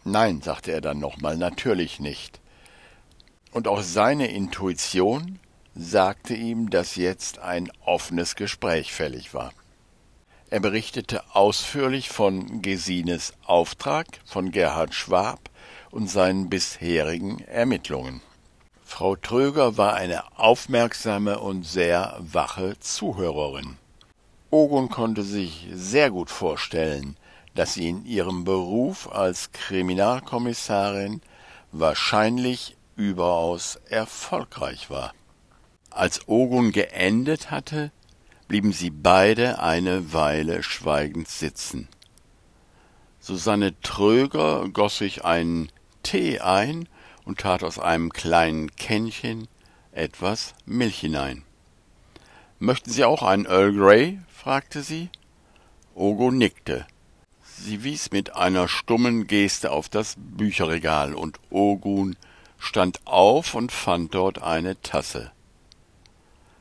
Nein, 0.03 0.41
sagte 0.41 0.73
er 0.73 0.81
dann 0.81 0.99
nochmal, 0.99 1.37
natürlich 1.37 2.01
nicht. 2.01 2.41
Und 3.53 3.69
auch 3.69 3.81
seine 3.81 4.27
Intuition 4.27 5.39
sagte 5.75 6.33
ihm, 6.33 6.69
dass 6.69 6.95
jetzt 6.95 7.39
ein 7.39 7.71
offenes 7.85 8.35
Gespräch 8.35 8.93
fällig 8.93 9.33
war. 9.33 9.53
Er 10.49 10.59
berichtete 10.59 11.23
ausführlich 11.35 12.09
von 12.09 12.61
Gesines 12.61 13.33
Auftrag, 13.45 14.07
von 14.25 14.51
Gerhard 14.51 14.95
Schwab 14.95 15.39
und 15.91 16.09
seinen 16.09 16.49
bisherigen 16.49 17.39
Ermittlungen. 17.41 18.21
Frau 18.83 19.15
Tröger 19.15 19.77
war 19.77 19.93
eine 19.93 20.23
aufmerksame 20.39 21.39
und 21.39 21.63
sehr 21.63 22.17
wache 22.19 22.79
Zuhörerin. 22.79 23.77
Ogun 24.49 24.89
konnte 24.89 25.21
sich 25.21 25.67
sehr 25.71 26.09
gut 26.09 26.31
vorstellen, 26.31 27.15
dass 27.53 27.75
sie 27.75 27.87
in 27.87 28.03
ihrem 28.05 28.45
Beruf 28.45 29.11
als 29.11 29.51
Kriminalkommissarin 29.51 31.21
wahrscheinlich 31.71 32.75
überaus 32.95 33.75
erfolgreich 33.89 34.89
war. 34.89 35.13
Als 35.89 36.27
Ogun 36.27 36.71
geendet 36.71 37.51
hatte, 37.51 37.91
blieben 38.47 38.73
sie 38.73 38.89
beide 38.89 39.59
eine 39.59 40.13
Weile 40.13 40.63
schweigend 40.63 41.27
sitzen. 41.27 41.87
Susanne 43.19 43.79
Tröger 43.81 44.69
goss 44.69 44.99
sich 44.99 45.25
einen 45.25 45.71
Tee 46.03 46.39
ein 46.39 46.87
und 47.25 47.39
tat 47.39 47.63
aus 47.63 47.79
einem 47.79 48.11
kleinen 48.11 48.75
Kännchen 48.75 49.47
etwas 49.91 50.53
Milch 50.65 50.99
hinein. 50.99 51.43
Möchten 52.59 52.91
Sie 52.91 53.05
auch 53.05 53.23
einen 53.23 53.45
Earl 53.45 53.73
Grey? 53.73 54.19
fragte 54.27 54.83
sie. 54.83 55.09
Ogo 55.95 56.31
nickte. 56.31 56.85
Sie 57.43 57.83
wies 57.83 58.11
mit 58.11 58.35
einer 58.35 58.67
stummen 58.67 59.27
Geste 59.27 59.71
auf 59.71 59.89
das 59.89 60.15
Bücherregal, 60.17 61.13
und 61.13 61.39
Ogun 61.49 62.15
stand 62.57 63.05
auf 63.05 63.53
und 63.53 63.71
fand 63.71 64.13
dort 64.13 64.41
eine 64.41 64.81
Tasse. 64.81 65.31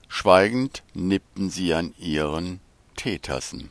Schweigend 0.09 0.83
nippten 0.95 1.51
sie 1.51 1.75
an 1.75 1.95
ihren 1.99 2.61
Teetassen. 2.97 3.71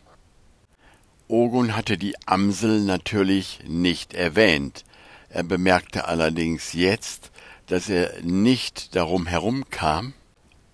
Ogun 1.27 1.75
hatte 1.75 1.97
die 1.97 2.15
Amsel 2.25 2.81
natürlich 2.81 3.59
nicht 3.67 4.13
erwähnt. 4.13 4.85
Er 5.29 5.43
bemerkte 5.43 6.07
allerdings 6.07 6.71
jetzt, 6.73 7.31
dass 7.65 7.89
er 7.89 8.21
nicht 8.21 8.95
darum 8.95 9.27
herumkam, 9.27 10.13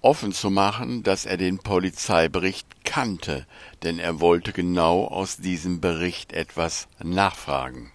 offen 0.02 0.32
zu 0.32 0.52
machen, 0.52 1.02
dass 1.02 1.26
er 1.26 1.38
den 1.38 1.58
Polizeibericht 1.58 2.68
kannte, 2.84 3.48
denn 3.82 3.98
er 3.98 4.20
wollte 4.20 4.52
genau 4.52 5.08
aus 5.08 5.38
diesem 5.38 5.82
Bericht 5.82 6.34
etwas 6.34 6.88
nachfragen. 7.02 7.92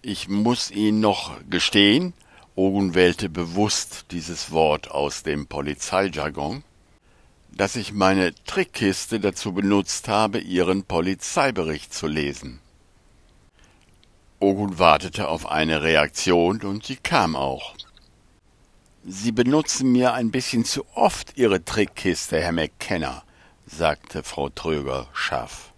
Ich 0.00 0.28
muss 0.28 0.70
Ihnen 0.70 1.00
noch 1.00 1.38
gestehen, 1.50 2.14
Ogun 2.54 2.94
wählte 2.94 3.30
bewusst 3.30 4.06
dieses 4.10 4.50
Wort 4.50 4.90
aus 4.90 5.22
dem 5.22 5.46
Polizeijargon, 5.46 6.62
dass 7.50 7.76
ich 7.76 7.92
meine 7.92 8.34
Trickkiste 8.44 9.20
dazu 9.20 9.52
benutzt 9.52 10.08
habe, 10.08 10.38
Ihren 10.38 10.84
Polizeibericht 10.84 11.94
zu 11.94 12.06
lesen. 12.06 12.60
Ogun 14.38 14.78
wartete 14.78 15.28
auf 15.28 15.46
eine 15.46 15.82
Reaktion 15.82 16.60
und 16.62 16.84
sie 16.84 16.96
kam 16.96 17.36
auch. 17.36 17.74
Sie 19.04 19.32
benutzen 19.32 19.90
mir 19.90 20.12
ein 20.12 20.30
bisschen 20.30 20.64
zu 20.64 20.84
oft 20.94 21.38
Ihre 21.38 21.64
Trickkiste, 21.64 22.40
Herr 22.40 22.52
McKenna, 22.52 23.22
sagte 23.66 24.22
Frau 24.22 24.48
Tröger 24.50 25.08
scharf. 25.14 25.72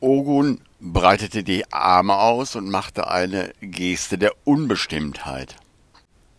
Ogun 0.00 0.60
breitete 0.80 1.42
die 1.42 1.70
Arme 1.72 2.16
aus 2.16 2.54
und 2.56 2.70
machte 2.70 3.08
eine 3.08 3.52
Geste 3.60 4.18
der 4.18 4.32
Unbestimmtheit. 4.44 5.56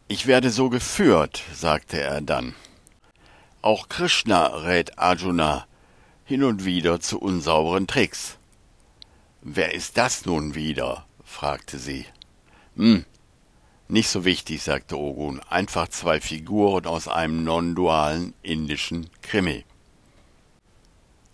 Ich 0.07 0.27
werde 0.27 0.49
so 0.49 0.69
geführt, 0.69 1.43
sagte 1.53 1.99
er 1.99 2.21
dann. 2.21 2.55
Auch 3.61 3.89
Krishna 3.89 4.47
rät 4.47 4.97
Arjuna 4.97 5.65
hin 6.23 6.43
und 6.43 6.63
wieder 6.63 6.99
zu 6.99 7.19
unsauberen 7.19 7.87
Tricks. 7.87 8.37
Wer 9.41 9.73
ist 9.73 9.97
das 9.97 10.25
nun 10.25 10.55
wieder? 10.55 11.05
fragte 11.23 11.77
sie. 11.77 12.05
Hm, 12.75 13.05
nicht 13.87 14.09
so 14.09 14.23
wichtig, 14.23 14.63
sagte 14.63 14.97
Ogun, 14.97 15.41
einfach 15.49 15.87
zwei 15.89 16.21
Figuren 16.21 16.85
aus 16.85 17.07
einem 17.07 17.43
non-dualen 17.43 18.33
indischen 18.41 19.09
Krimi. 19.21 19.65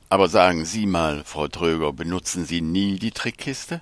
Aber 0.09 0.27
sagen 0.27 0.65
Sie 0.65 0.85
mal, 0.85 1.23
Frau 1.23 1.47
Tröger, 1.47 1.91
benutzen 1.93 2.45
Sie 2.45 2.61
nie 2.61 2.99
die 2.99 3.11
Trickkiste? 3.11 3.81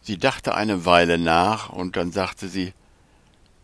Sie 0.00 0.18
dachte 0.18 0.54
eine 0.54 0.84
Weile 0.86 1.18
nach 1.18 1.70
und 1.70 1.96
dann 1.96 2.12
sagte 2.12 2.48
sie, 2.48 2.74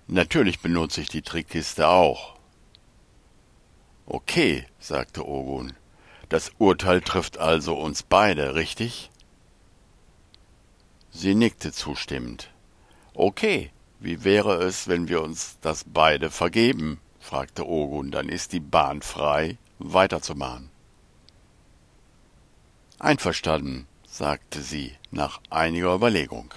Natürlich 0.06 0.60
benutze 0.60 1.02
ich 1.02 1.08
die 1.08 1.22
Trickkiste 1.22 1.86
auch. 1.88 2.34
Okay, 4.06 4.66
sagte 4.80 5.26
Ogun. 5.28 5.72
Das 6.28 6.50
Urteil 6.58 7.00
trifft 7.00 7.38
also 7.38 7.74
uns 7.74 8.02
beide, 8.02 8.54
richtig? 8.54 9.10
Sie 11.10 11.34
nickte 11.34 11.72
zustimmend. 11.72 12.50
Okay, 13.14 13.70
wie 13.98 14.24
wäre 14.24 14.62
es, 14.64 14.88
wenn 14.88 15.08
wir 15.08 15.22
uns 15.22 15.58
das 15.60 15.84
beide 15.86 16.30
vergeben? 16.30 17.00
fragte 17.20 17.68
Ogun, 17.68 18.10
dann 18.10 18.28
ist 18.28 18.52
die 18.52 18.60
Bahn 18.60 19.02
frei 19.02 19.58
weiterzumachen. 19.80 20.70
Einverstanden, 22.98 23.86
sagte 24.04 24.60
sie 24.60 24.92
nach 25.10 25.40
einiger 25.50 25.94
Überlegung. 25.94 26.52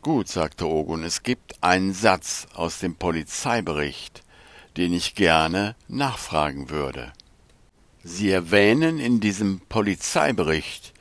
Gut, 0.00 0.28
sagte 0.28 0.66
Ogun, 0.66 1.04
es 1.04 1.22
gibt 1.22 1.62
einen 1.62 1.92
Satz 1.92 2.46
aus 2.54 2.78
dem 2.78 2.96
Polizeibericht, 2.96 4.22
den 4.76 4.92
ich 4.92 5.14
gerne 5.14 5.76
nachfragen 5.86 6.70
würde. 6.70 7.12
Sie 8.02 8.30
erwähnen 8.30 8.98
in 8.98 9.20
diesem 9.20 9.60
Polizeibericht, 9.68 10.92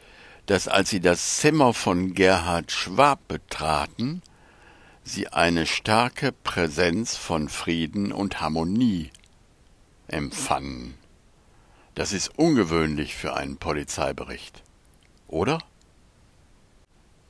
dass 0.46 0.68
als 0.68 0.90
Sie 0.90 1.00
das 1.00 1.38
Zimmer 1.38 1.74
von 1.74 2.14
Gerhard 2.14 2.72
Schwab 2.72 3.28
betraten, 3.28 4.22
Sie 5.04 5.28
eine 5.30 5.66
starke 5.66 6.32
Präsenz 6.32 7.16
von 7.16 7.50
Frieden 7.50 8.12
und 8.12 8.42
Harmonie 8.42 9.10
empfanden. 10.12 10.96
Das 11.96 12.14
ist 12.14 12.38
ungewöhnlich 12.38 13.16
für 13.16 13.36
einen 13.36 13.58
Polizeibericht, 13.58 14.64
oder? 15.28 15.60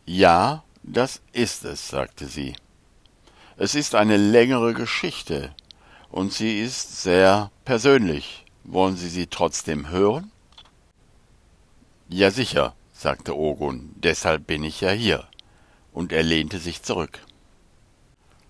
Ja, 0.05 0.63
das 0.83 1.21
ist 1.33 1.65
es, 1.65 1.87
sagte 1.87 2.27
sie. 2.27 2.55
Es 3.57 3.75
ist 3.75 3.95
eine 3.95 4.17
längere 4.17 4.73
Geschichte, 4.73 5.53
und 6.11 6.33
sie 6.33 6.59
ist 6.59 7.01
sehr 7.01 7.51
persönlich. 7.63 8.45
Wollen 8.63 8.97
Sie 8.97 9.09
sie 9.09 9.27
trotzdem 9.27 9.89
hören? 9.89 10.31
Ja 12.09 12.29
sicher, 12.29 12.75
sagte 12.93 13.35
Ogun, 13.35 13.93
deshalb 13.95 14.45
bin 14.45 14.63
ich 14.63 14.81
ja 14.81 14.91
hier. 14.91 15.27
Und 15.93 16.11
er 16.11 16.23
lehnte 16.23 16.59
sich 16.59 16.83
zurück. 16.83 17.19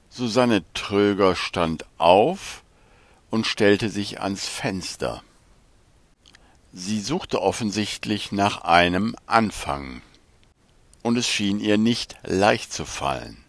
Susanne 0.10 0.64
Tröger 0.74 1.36
stand 1.36 1.86
auf 1.98 2.64
und 3.32 3.48
stellte 3.48 3.90
sich 3.90 4.22
ans 4.22 4.48
Fenster. 4.48 5.24
Sie 6.74 7.02
suchte 7.02 7.42
offensichtlich 7.42 8.32
nach 8.32 8.62
einem 8.62 9.16
Anfang, 9.26 10.02
und 11.02 11.18
es 11.18 11.28
schien 11.28 11.60
ihr 11.60 11.78
nicht 11.78 12.18
leicht 12.24 12.72
zu 12.72 12.86
fallen. 12.86 13.44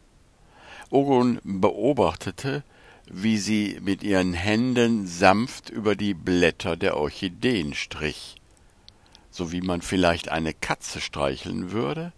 Ogun 0.90 1.40
beobachtete, 1.44 2.64
wie 3.06 3.36
sie 3.38 3.78
mit 3.82 4.02
ihren 4.02 4.32
Händen 4.32 5.06
sanft 5.06 5.68
über 5.68 5.96
die 5.96 6.14
Blätter 6.14 6.76
der 6.76 6.96
Orchideen 6.96 7.74
strich, 7.74 8.36
so 9.30 9.52
wie 9.52 9.60
man 9.60 9.82
vielleicht 9.82 10.28
eine 10.30 10.54
Katze 10.54 11.00
streicheln 11.00 11.72
würde, 11.72 12.12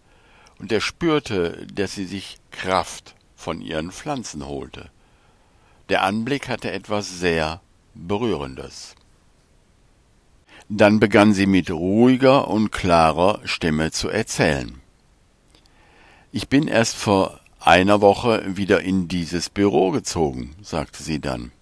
und 0.59 0.71
er 0.71 0.81
spürte, 0.81 1.67
dass 1.73 1.95
sie 1.95 2.07
sich 2.07 2.39
Kraft 2.51 3.15
von 3.35 3.61
ihren 3.61 3.91
Pflanzen 3.91 4.47
holte. 4.47 4.91
Der 5.89 6.03
Anblick 6.03 6.49
hatte 6.49 6.71
etwas 6.71 7.21
sehr 7.21 7.61
Berührendes. 7.95 8.95
Dann 10.69 10.99
begann 10.99 11.35
sie 11.35 11.47
mit 11.47 11.71
ruhiger 11.71 12.49
und 12.49 12.73
klarer 12.73 13.41
Stimme 13.45 13.91
zu 13.91 14.09
erzählen. 14.09 14.81
Ich 16.33 16.49
bin 16.49 16.67
erst 16.67 16.97
vor 16.97 17.39
einer 17.61 18.01
Woche 18.01 18.57
wieder 18.57 18.81
in 18.81 19.09
dieses 19.09 19.51
Büro 19.51 19.91
gezogen, 19.91 20.57
sagte 20.63 21.03
sie 21.03 21.21
dann. 21.21 21.53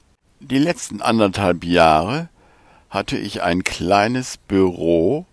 Die 0.40 0.58
letzten 0.58 1.02
anderthalb 1.02 1.64
Jahre 1.64 2.28
hatte 2.90 3.18
ich 3.18 3.42
ein 3.42 3.64
kleines 3.64 4.36
Büro 4.36 5.26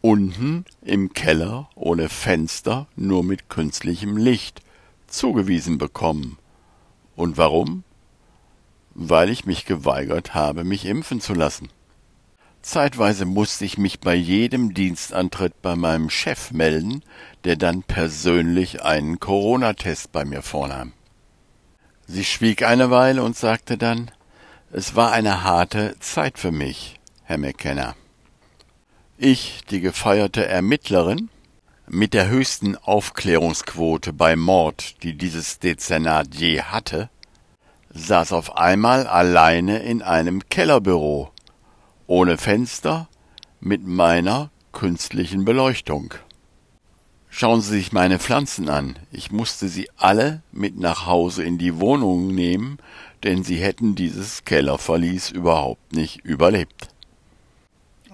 unten 0.00 0.64
im 0.82 1.12
Keller 1.12 1.68
ohne 1.74 2.08
Fenster, 2.08 2.86
nur 2.96 3.22
mit 3.22 3.48
künstlichem 3.48 4.16
Licht, 4.16 4.62
zugewiesen 5.06 5.78
bekommen. 5.78 6.38
Und 7.16 7.36
warum? 7.36 7.84
Weil 8.94 9.30
ich 9.30 9.46
mich 9.46 9.64
geweigert 9.64 10.34
habe, 10.34 10.64
mich 10.64 10.84
impfen 10.84 11.20
zu 11.20 11.34
lassen. 11.34 11.68
Zeitweise 12.62 13.24
musste 13.24 13.64
ich 13.64 13.78
mich 13.78 14.00
bei 14.00 14.14
jedem 14.14 14.74
Dienstantritt 14.74 15.62
bei 15.62 15.76
meinem 15.76 16.10
Chef 16.10 16.50
melden, 16.50 17.02
der 17.44 17.56
dann 17.56 17.82
persönlich 17.82 18.82
einen 18.82 19.18
Corona-Test 19.18 20.12
bei 20.12 20.24
mir 20.24 20.42
vornahm. 20.42 20.92
Sie 22.06 22.24
schwieg 22.24 22.62
eine 22.62 22.90
Weile 22.90 23.22
und 23.22 23.36
sagte 23.36 23.78
dann, 23.78 24.10
es 24.72 24.94
war 24.94 25.12
eine 25.12 25.42
harte 25.42 25.96
Zeit 26.00 26.38
für 26.38 26.52
mich, 26.52 27.00
Herr 27.24 27.38
McKenna. 27.38 27.94
Ich, 29.16 29.62
die 29.70 29.80
gefeierte 29.80 30.46
Ermittlerin, 30.46 31.30
mit 31.88 32.14
der 32.14 32.28
höchsten 32.28 32.76
Aufklärungsquote 32.76 34.12
bei 34.12 34.36
Mord, 34.36 35.02
die 35.02 35.14
dieses 35.14 35.58
Dezernat 35.58 36.34
je 36.34 36.62
hatte, 36.62 37.10
saß 37.92 38.32
auf 38.32 38.56
einmal 38.56 39.06
alleine 39.06 39.80
in 39.80 40.02
einem 40.02 40.48
Kellerbüro 40.48 41.30
ohne 42.10 42.38
Fenster, 42.38 43.08
mit 43.60 43.86
meiner 43.86 44.50
künstlichen 44.72 45.44
Beleuchtung. 45.44 46.14
Schauen 47.28 47.60
Sie 47.60 47.76
sich 47.76 47.92
meine 47.92 48.18
Pflanzen 48.18 48.68
an. 48.68 48.98
Ich 49.12 49.30
musste 49.30 49.68
sie 49.68 49.88
alle 49.96 50.42
mit 50.50 50.76
nach 50.76 51.06
Hause 51.06 51.44
in 51.44 51.56
die 51.56 51.78
Wohnung 51.78 52.34
nehmen, 52.34 52.78
denn 53.22 53.44
sie 53.44 53.58
hätten 53.58 53.94
dieses 53.94 54.44
Kellerverlies 54.44 55.30
überhaupt 55.30 55.92
nicht 55.92 56.24
überlebt. 56.24 56.88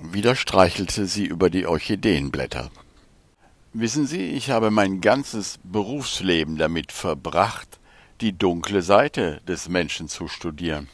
Wieder 0.02 0.36
streichelte 0.36 1.06
sie 1.06 1.24
über 1.24 1.48
die 1.48 1.66
Orchideenblätter. 1.66 2.70
Wissen 3.72 4.06
Sie, 4.06 4.26
ich 4.26 4.50
habe 4.50 4.70
mein 4.70 5.00
ganzes 5.00 5.58
Berufsleben 5.64 6.58
damit 6.58 6.92
verbracht, 6.92 7.78
die 8.20 8.37
dunkle 8.37 8.83
Seite 8.83 9.40
des 9.46 9.68
Menschen 9.68 10.09
zu 10.09 10.29
studieren. 10.29 10.88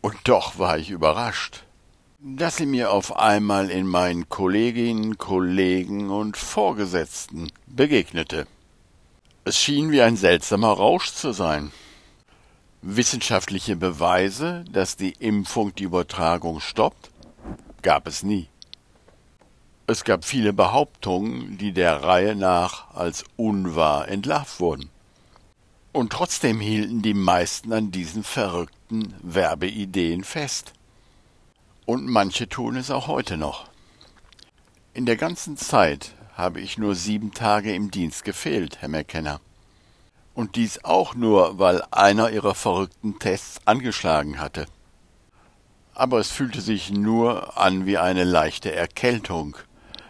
Und 0.00 0.16
doch 0.24 0.58
war 0.58 0.78
ich 0.78 0.90
überrascht 0.90 1.64
dass 2.22 2.56
sie 2.56 2.66
mir 2.66 2.92
auf 2.92 3.16
einmal 3.16 3.70
in 3.70 3.86
meinen 3.86 4.28
Kolleginnen, 4.28 5.16
Kollegen 5.16 6.10
und 6.10 6.36
Vorgesetzten 6.36 7.50
begegnete. 7.66 8.46
Es 9.44 9.58
schien 9.58 9.90
wie 9.90 10.02
ein 10.02 10.16
seltsamer 10.16 10.72
Rausch 10.72 11.12
zu 11.12 11.32
sein. 11.32 11.72
Wissenschaftliche 12.82 13.74
Beweise, 13.74 14.64
dass 14.70 14.96
die 14.96 15.12
Impfung 15.12 15.74
die 15.74 15.84
Übertragung 15.84 16.60
stoppt, 16.60 17.10
gab 17.80 18.06
es 18.06 18.22
nie. 18.22 18.48
Es 19.86 20.04
gab 20.04 20.26
viele 20.26 20.52
Behauptungen, 20.52 21.56
die 21.56 21.72
der 21.72 22.02
Reihe 22.02 22.36
nach 22.36 22.94
als 22.94 23.24
unwahr 23.36 24.08
entlarvt 24.08 24.60
wurden. 24.60 24.90
Und 25.92 26.12
trotzdem 26.12 26.60
hielten 26.60 27.02
die 27.02 27.14
meisten 27.14 27.72
an 27.72 27.90
diesen 27.90 28.22
verrückten 28.22 29.14
Werbeideen 29.22 30.22
fest. 30.22 30.72
Und 31.84 32.06
manche 32.06 32.48
tun 32.48 32.76
es 32.76 32.90
auch 32.90 33.08
heute 33.08 33.36
noch. 33.36 33.68
In 34.94 35.04
der 35.04 35.16
ganzen 35.16 35.56
Zeit 35.56 36.14
habe 36.34 36.60
ich 36.60 36.78
nur 36.78 36.94
sieben 36.94 37.32
Tage 37.32 37.74
im 37.74 37.90
Dienst 37.90 38.24
gefehlt, 38.24 38.80
Herr 38.80 38.88
McKenna. 38.88 39.40
Und 40.34 40.54
dies 40.54 40.84
auch 40.84 41.14
nur, 41.14 41.58
weil 41.58 41.82
einer 41.90 42.30
ihrer 42.30 42.54
verrückten 42.54 43.18
Tests 43.18 43.60
angeschlagen 43.64 44.38
hatte. 44.38 44.66
Aber 45.92 46.20
es 46.20 46.30
fühlte 46.30 46.60
sich 46.60 46.90
nur 46.90 47.58
an 47.58 47.84
wie 47.84 47.98
eine 47.98 48.24
leichte 48.24 48.72
Erkältung, 48.72 49.56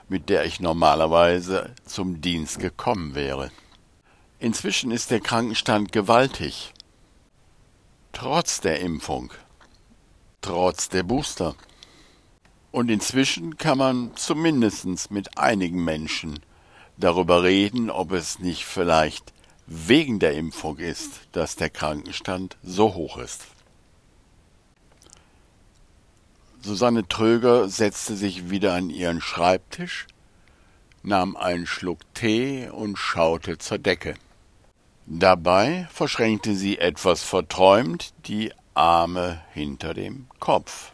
mit 0.08 0.28
der 0.28 0.44
ich 0.44 0.60
normalerweise 0.60 1.74
zum 1.84 2.20
Dienst 2.20 2.58
gekommen 2.58 3.14
wäre. 3.14 3.50
Inzwischen 4.42 4.90
ist 4.90 5.10
der 5.10 5.20
Krankenstand 5.20 5.92
gewaltig. 5.92 6.72
Trotz 8.12 8.62
der 8.62 8.80
Impfung. 8.80 9.30
Trotz 10.40 10.88
der 10.88 11.02
Booster. 11.02 11.54
Und 12.72 12.90
inzwischen 12.90 13.58
kann 13.58 13.76
man 13.76 14.16
zumindest 14.16 15.10
mit 15.10 15.36
einigen 15.36 15.84
Menschen 15.84 16.40
darüber 16.96 17.42
reden, 17.42 17.90
ob 17.90 18.12
es 18.12 18.38
nicht 18.38 18.64
vielleicht 18.64 19.34
wegen 19.66 20.20
der 20.20 20.32
Impfung 20.32 20.78
ist, 20.78 21.20
dass 21.32 21.56
der 21.56 21.68
Krankenstand 21.68 22.56
so 22.62 22.94
hoch 22.94 23.18
ist. 23.18 23.42
Susanne 26.62 27.06
Tröger 27.06 27.68
setzte 27.68 28.16
sich 28.16 28.48
wieder 28.48 28.72
an 28.72 28.88
ihren 28.88 29.20
Schreibtisch, 29.20 30.06
nahm 31.02 31.36
einen 31.36 31.66
Schluck 31.66 31.98
Tee 32.14 32.70
und 32.70 32.96
schaute 32.96 33.58
zur 33.58 33.76
Decke. 33.76 34.14
Dabei 35.12 35.88
verschränkte 35.90 36.54
sie 36.54 36.78
etwas 36.78 37.24
verträumt 37.24 38.14
die 38.28 38.52
Arme 38.74 39.42
hinter 39.52 39.92
dem 39.92 40.28
Kopf. 40.38 40.92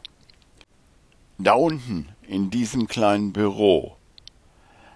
Da 1.36 1.52
unten, 1.52 2.08
in 2.26 2.48
diesem 2.48 2.88
kleinen 2.88 3.34
Büro, 3.34 3.98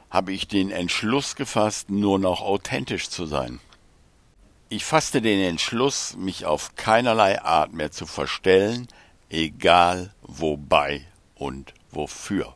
habe 0.08 0.32
ich 0.32 0.48
den 0.48 0.70
Entschluss 0.70 1.36
gefasst, 1.36 1.90
nur 1.90 2.18
noch 2.18 2.40
authentisch 2.40 3.10
zu 3.10 3.26
sein. 3.26 3.60
Ich 4.70 4.86
fasste 4.86 5.20
den 5.20 5.40
Entschluss, 5.40 6.16
mich 6.16 6.46
auf 6.46 6.74
keinerlei 6.76 7.42
Art 7.42 7.74
mehr 7.74 7.90
zu 7.90 8.06
verstellen, 8.06 8.88
egal 9.28 10.14
wobei 10.22 11.06
und 11.34 11.74
wofür. 11.90 12.54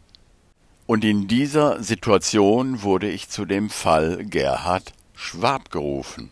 Und 0.86 1.04
in 1.04 1.28
dieser 1.28 1.82
Situation 1.82 2.80
wurde 2.80 3.10
ich 3.10 3.28
zu 3.28 3.44
dem 3.44 3.68
Fall 3.68 4.24
Gerhard 4.24 4.94
Schwab 5.12 5.70
gerufen. 5.70 6.30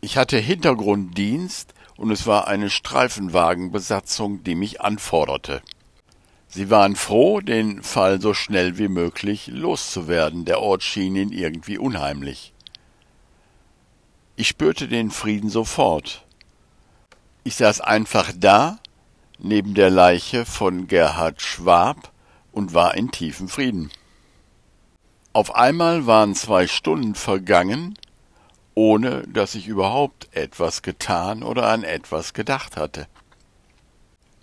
Ich 0.00 0.16
hatte 0.16 0.38
Hintergrunddienst 0.38 1.74
und 1.96 2.12
es 2.12 2.26
war 2.26 2.46
eine 2.46 2.70
Streifenwagenbesatzung, 2.70 4.44
die 4.44 4.54
mich 4.54 4.80
anforderte. 4.80 5.62
Sie 6.46 6.70
waren 6.70 6.94
froh, 6.94 7.40
den 7.40 7.82
Fall 7.82 8.20
so 8.20 8.32
schnell 8.32 8.78
wie 8.78 8.88
möglich 8.88 9.48
loszuwerden, 9.48 10.44
der 10.44 10.60
Ort 10.60 10.82
schien 10.82 11.16
ihnen 11.16 11.32
irgendwie 11.32 11.78
unheimlich. 11.78 12.52
Ich 14.36 14.48
spürte 14.48 14.86
den 14.86 15.10
Frieden 15.10 15.50
sofort. 15.50 16.24
Ich 17.42 17.56
saß 17.56 17.80
einfach 17.80 18.32
da, 18.36 18.78
neben 19.38 19.74
der 19.74 19.90
Leiche 19.90 20.44
von 20.44 20.86
Gerhard 20.86 21.42
Schwab 21.42 22.12
und 22.52 22.72
war 22.72 22.94
in 22.94 23.10
tiefem 23.10 23.48
Frieden. 23.48 23.90
Auf 25.32 25.54
einmal 25.54 26.06
waren 26.06 26.34
zwei 26.34 26.66
Stunden 26.66 27.14
vergangen, 27.14 27.98
ohne 28.78 29.24
dass 29.26 29.56
ich 29.56 29.66
überhaupt 29.66 30.28
etwas 30.30 30.82
getan 30.82 31.42
oder 31.42 31.66
an 31.66 31.82
etwas 31.82 32.32
gedacht 32.32 32.76
hatte. 32.76 33.08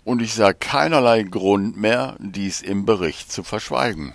Und 0.04 0.20
ich 0.20 0.34
sah 0.34 0.52
keinerlei 0.52 1.22
Grund 1.22 1.78
mehr, 1.78 2.16
dies 2.18 2.60
im 2.60 2.84
Bericht 2.84 3.32
zu 3.32 3.42
verschweigen. 3.42 4.14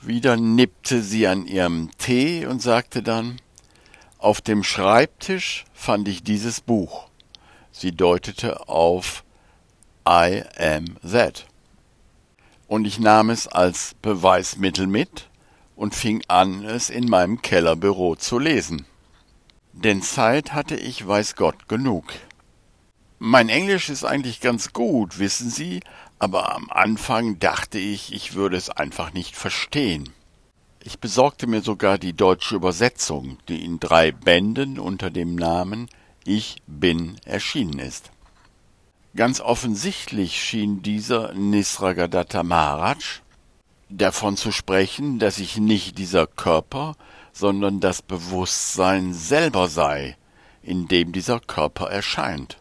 Wieder 0.00 0.36
nippte 0.36 1.02
sie 1.02 1.26
an 1.26 1.44
ihrem 1.48 1.90
Tee 1.98 2.46
und 2.46 2.62
sagte 2.62 3.02
dann 3.02 3.40
Auf 4.18 4.40
dem 4.40 4.62
Schreibtisch 4.62 5.64
fand 5.74 6.06
ich 6.06 6.22
dieses 6.22 6.60
Buch. 6.60 7.08
Sie 7.72 7.90
deutete 7.90 8.68
auf 8.68 9.24
I 10.08 10.44
am 10.56 10.98
that. 11.02 11.46
Und 12.68 12.84
ich 12.84 13.00
nahm 13.00 13.30
es 13.30 13.48
als 13.48 13.96
Beweismittel 14.02 14.86
mit 14.86 15.28
und 15.76 15.94
fing 15.94 16.22
an, 16.28 16.64
es 16.64 16.90
in 16.90 17.08
meinem 17.08 17.42
Kellerbüro 17.42 18.16
zu 18.16 18.38
lesen. 18.38 18.86
Denn 19.72 20.02
Zeit 20.02 20.52
hatte 20.52 20.76
ich 20.76 21.06
weiß 21.06 21.34
Gott 21.36 21.68
genug. 21.68 22.12
Mein 23.18 23.48
Englisch 23.48 23.88
ist 23.88 24.04
eigentlich 24.04 24.40
ganz 24.40 24.72
gut, 24.72 25.18
wissen 25.18 25.50
Sie, 25.50 25.80
aber 26.18 26.54
am 26.54 26.70
Anfang 26.70 27.38
dachte 27.38 27.78
ich, 27.78 28.12
ich 28.12 28.34
würde 28.34 28.56
es 28.56 28.70
einfach 28.70 29.12
nicht 29.12 29.34
verstehen. 29.36 30.10
Ich 30.82 30.98
besorgte 30.98 31.46
mir 31.46 31.62
sogar 31.62 31.96
die 31.96 32.12
deutsche 32.12 32.56
Übersetzung, 32.56 33.38
die 33.48 33.64
in 33.64 33.80
drei 33.80 34.12
Bänden 34.12 34.78
unter 34.78 35.10
dem 35.10 35.34
Namen 35.34 35.88
Ich 36.24 36.56
bin 36.66 37.16
erschienen 37.24 37.78
ist. 37.78 38.10
Ganz 39.16 39.40
offensichtlich 39.40 40.42
schien 40.42 40.82
dieser 40.82 41.32
Nisragadatta 41.34 42.42
Maharaj 42.42 43.22
davon 43.88 44.36
zu 44.36 44.52
sprechen, 44.52 45.18
dass 45.18 45.38
ich 45.38 45.58
nicht 45.58 45.98
dieser 45.98 46.26
Körper, 46.26 46.96
sondern 47.32 47.80
das 47.80 48.02
Bewusstsein 48.02 49.12
selber 49.12 49.68
sei, 49.68 50.16
in 50.62 50.88
dem 50.88 51.12
dieser 51.12 51.40
Körper 51.40 51.90
erscheint. 51.90 52.58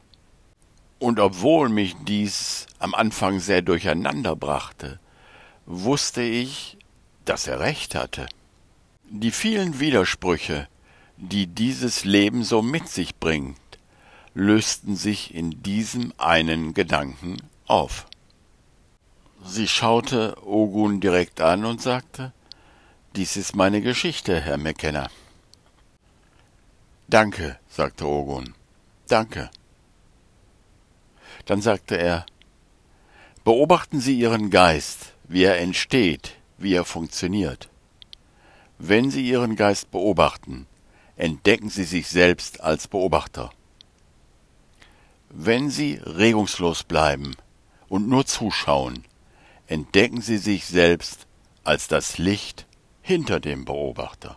Und 1.00 1.20
obwohl 1.20 1.70
mich 1.70 1.96
dies 2.08 2.66
am 2.80 2.94
Anfang 2.94 3.40
sehr 3.40 3.62
durcheinander 3.62 4.36
brachte, 4.36 5.00
wusste 5.66 6.22
ich, 6.22 6.78
dass 7.26 7.48
er 7.48 7.60
recht 7.60 7.96
hatte. 7.96 8.28
Die 9.10 9.32
vielen 9.32 9.80
Widersprüche, 9.80 10.68
die 11.18 11.48
dieses 11.48 12.04
Leben 12.04 12.44
so 12.44 12.62
mit 12.62 12.90
sich 12.90 13.16
bringt, 13.16 13.58
lösten 14.34 14.96
sich 14.96 15.34
in 15.36 15.62
diesem 15.62 16.14
einen 16.18 16.74
Gedanken 16.74 17.38
auf. 17.68 18.08
Sie 19.46 19.68
schaute 19.68 20.38
Ogun 20.46 21.02
direkt 21.02 21.42
an 21.42 21.66
und 21.66 21.82
sagte, 21.82 22.32
dies 23.16 23.36
ist 23.36 23.56
meine 23.56 23.82
Geschichte, 23.82 24.40
Herr 24.40 24.58
McKenna. 24.58 25.10
Danke, 27.10 27.60
sagte 27.68 28.08
Ogun. 28.08 28.56
Danke. 29.08 29.52
Dann 31.46 31.62
sagte 31.62 31.98
er, 31.98 32.26
beobachten 33.44 34.00
Sie 34.00 34.18
Ihren 34.18 34.50
Geist, 34.50 35.14
wie 35.28 35.44
er 35.44 35.60
entsteht, 35.60 36.38
wie 36.58 36.74
er 36.74 36.86
funktioniert. 36.86 37.70
Wenn 38.80 39.12
Sie 39.12 39.28
Ihren 39.28 39.58
Geist 39.58 39.92
beobachten, 39.92 40.68
entdecken 41.18 41.70
Sie 41.70 41.84
sich 41.84 42.08
selbst 42.08 42.62
als 42.62 42.88
Beobachter. 42.88 43.52
Wenn 45.30 45.70
Sie 45.70 46.00
regungslos 46.02 46.84
bleiben 46.84 47.36
und 47.90 48.08
nur 48.08 48.26
zuschauen, 48.26 49.04
entdecken 49.68 50.22
Sie 50.22 50.38
sich 50.38 50.66
selbst 50.66 51.28
als 51.64 51.88
das 51.88 52.18
Licht 52.18 52.66
hinter 53.02 53.40
dem 53.40 53.66
Beobachter. 53.66 54.36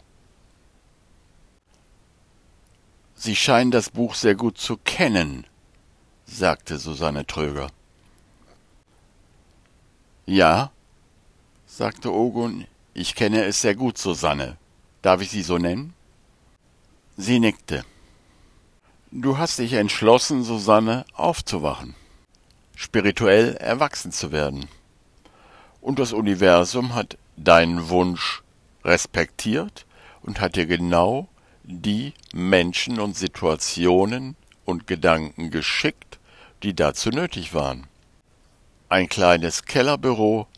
Sie 3.14 3.34
scheinen 3.34 3.70
das 3.70 3.90
Buch 3.90 4.14
sehr 4.14 4.34
gut 4.34 4.58
zu 4.58 4.76
kennen, 4.76 5.46
sagte 6.26 6.78
Susanne 6.78 7.26
Tröger. 7.26 7.68
Ja, 10.26 10.70
sagte 11.66 12.12
Ogun, 12.12 12.66
ich 12.94 13.14
kenne 13.14 13.44
es 13.44 13.60
sehr 13.62 13.74
gut, 13.74 13.96
Susanne. 13.96 14.56
Darf 15.02 15.20
ich 15.22 15.30
Sie 15.30 15.42
so 15.42 15.56
nennen? 15.56 15.94
Sie 17.16 17.38
nickte. 17.38 17.84
Du 19.12 19.38
hast 19.38 19.58
dich 19.58 19.72
entschlossen, 19.74 20.42
Susanne, 20.42 21.04
aufzuwachen, 21.14 21.94
spirituell 22.74 23.54
erwachsen 23.54 24.12
zu 24.12 24.32
werden. 24.32 24.68
Und 25.86 26.00
das 26.00 26.12
Universum 26.12 26.96
hat 26.96 27.16
deinen 27.36 27.90
Wunsch 27.90 28.42
respektiert 28.84 29.86
und 30.20 30.40
hat 30.40 30.56
dir 30.56 30.66
genau 30.66 31.28
die 31.62 32.12
Menschen 32.34 32.98
und 32.98 33.16
Situationen 33.16 34.34
und 34.64 34.88
Gedanken 34.88 35.52
geschickt, 35.52 36.18
die 36.64 36.74
dazu 36.74 37.10
nötig 37.10 37.54
waren. 37.54 37.86
Ein 38.88 39.08
kleines 39.08 39.64
Kellerbüro 39.64 40.48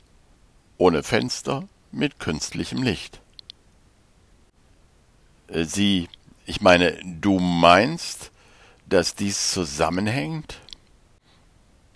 ohne 0.78 1.02
Fenster 1.02 1.68
mit 1.92 2.18
künstlichem 2.18 2.82
Licht. 2.82 3.20
Äh, 5.48 5.64
Sie, 5.64 6.08
ich 6.46 6.62
meine, 6.62 6.98
du 7.04 7.38
meinst, 7.38 8.32
dass 8.86 9.14
dies 9.14 9.50
zusammenhängt? 9.50 10.58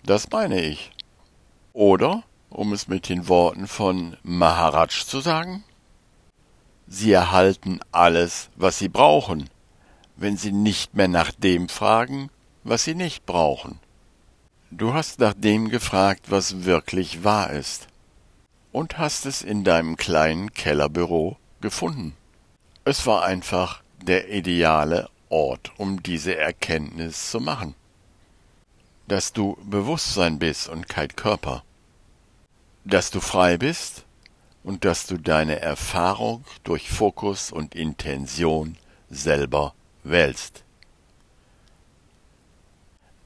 Das 0.03 0.29
meine 0.29 0.61
ich. 0.61 0.91
Oder, 1.73 2.23
um 2.53 2.71
es 2.71 2.87
mit 2.87 3.09
den 3.09 3.27
Worten 3.27 3.67
von 3.67 4.15
Maharaj 4.23 5.05
zu 5.05 5.19
sagen, 5.19 5.63
Sie 6.87 7.11
erhalten 7.11 7.79
alles, 7.91 8.49
was 8.55 8.77
Sie 8.77 8.89
brauchen, 8.89 9.49
wenn 10.15 10.37
Sie 10.37 10.51
nicht 10.51 10.93
mehr 10.93 11.07
nach 11.07 11.31
dem 11.31 11.67
fragen, 11.67 12.29
was 12.63 12.83
Sie 12.83 12.93
nicht 12.93 13.25
brauchen. 13.25 13.79
Du 14.69 14.93
hast 14.93 15.19
nach 15.19 15.33
dem 15.33 15.69
gefragt, 15.69 16.25
was 16.29 16.65
wirklich 16.65 17.23
wahr 17.23 17.49
ist, 17.51 17.87
und 18.71 18.97
hast 18.97 19.25
es 19.25 19.41
in 19.41 19.63
deinem 19.63 19.97
kleinen 19.97 20.53
Kellerbüro 20.53 21.37
gefunden. 21.61 22.15
Es 22.85 23.05
war 23.07 23.23
einfach 23.23 23.81
der 24.01 24.29
ideale 24.29 25.09
Ort, 25.29 25.71
um 25.77 26.03
diese 26.03 26.35
Erkenntnis 26.35 27.31
zu 27.31 27.39
machen. 27.39 27.75
Dass 29.07 29.33
du 29.33 29.57
Bewusstsein 29.63 30.37
bist 30.37 30.69
und 30.69 30.89
kein 30.89 31.09
Körper. 31.15 31.63
Dass 32.85 33.11
du 33.11 33.19
frei 33.19 33.57
bist 33.57 34.05
und 34.63 34.85
dass 34.85 35.07
du 35.07 35.17
deine 35.17 35.59
Erfahrung 35.59 36.43
durch 36.63 36.89
Fokus 36.89 37.51
und 37.51 37.75
Intention 37.75 38.77
selber 39.09 39.73
wählst. 40.03 40.63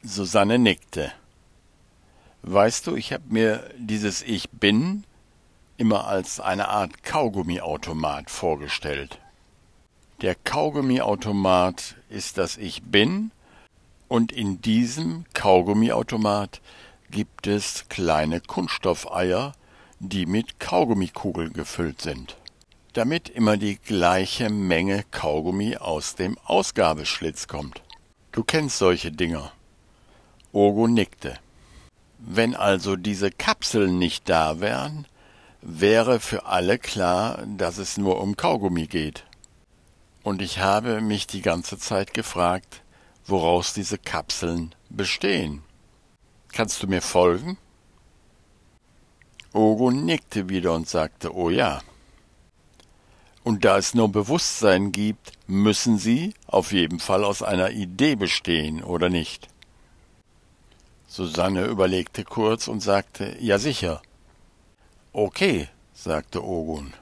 Susanne 0.03 0.59
nickte. 0.59 1.11
Weißt 2.43 2.87
du, 2.87 2.95
ich 2.95 3.13
habe 3.13 3.23
mir 3.29 3.69
dieses 3.77 4.21
Ich 4.21 4.49
bin 4.49 5.03
immer 5.77 6.07
als 6.07 6.39
eine 6.39 6.69
Art 6.69 7.03
Kaugummiautomat 7.03 8.29
vorgestellt. 8.29 9.19
Der 10.21 10.35
Kaugummiautomat 10.35 11.95
ist 12.09 12.37
das 12.37 12.57
Ich 12.57 12.83
bin, 12.83 13.31
und 14.07 14.31
in 14.31 14.61
diesem 14.61 15.25
Kaugummiautomat 15.33 16.61
gibt 17.11 17.47
es 17.47 17.85
kleine 17.89 18.41
Kunststoffeier, 18.41 19.53
die 19.99 20.25
mit 20.25 20.59
Kaugummikugeln 20.59 21.53
gefüllt 21.53 22.01
sind, 22.01 22.37
damit 22.93 23.29
immer 23.29 23.57
die 23.57 23.77
gleiche 23.77 24.49
Menge 24.49 25.03
Kaugummi 25.11 25.77
aus 25.77 26.15
dem 26.15 26.37
Ausgabeschlitz 26.45 27.47
kommt. 27.47 27.81
Du 28.31 28.43
kennst 28.43 28.77
solche 28.77 29.11
Dinger. 29.11 29.51
Ogo 30.51 30.87
nickte. 30.87 31.39
Wenn 32.19 32.55
also 32.55 32.95
diese 32.95 33.31
Kapseln 33.31 33.97
nicht 33.97 34.29
da 34.29 34.59
wären, 34.59 35.05
wäre 35.61 36.19
für 36.19 36.45
alle 36.45 36.77
klar, 36.77 37.43
dass 37.57 37.77
es 37.77 37.97
nur 37.97 38.21
um 38.21 38.37
Kaugummi 38.37 38.87
geht. 38.87 39.23
Und 40.23 40.41
ich 40.41 40.59
habe 40.59 41.01
mich 41.01 41.27
die 41.27 41.41
ganze 41.41 41.77
Zeit 41.77 42.13
gefragt, 42.13 42.81
woraus 43.25 43.73
diese 43.73 43.97
Kapseln 43.97 44.75
bestehen. 44.89 45.63
Kannst 46.57 46.81
du 46.81 46.87
mir 46.87 47.03
folgen? 47.03 47.55
Ogo 49.53 49.91
nickte 49.91 50.49
wieder 50.49 50.73
und 50.73 50.89
sagte, 50.89 51.35
oh 51.35 51.51
ja. 51.51 51.83
Und 53.43 53.63
da 53.63 53.77
es 53.77 53.93
nur 53.93 54.11
Bewusstsein 54.11 54.91
gibt, 54.91 55.33
müssen 55.45 55.99
sie 55.99 56.33
auf 56.47 56.71
jeden 56.71 56.99
Fall 56.99 57.23
aus 57.25 57.43
einer 57.43 57.69
Idee 57.69 58.15
bestehen, 58.15 58.83
oder 58.83 59.07
nicht? 59.07 59.49
Susanne 61.07 61.65
überlegte 61.65 62.23
kurz 62.23 62.67
und 62.67 62.79
sagte, 62.79 63.37
ja 63.39 63.59
sicher. 63.59 64.01
Okay, 65.13 65.67
sagte 65.93 66.43
Ogun. 66.43 66.95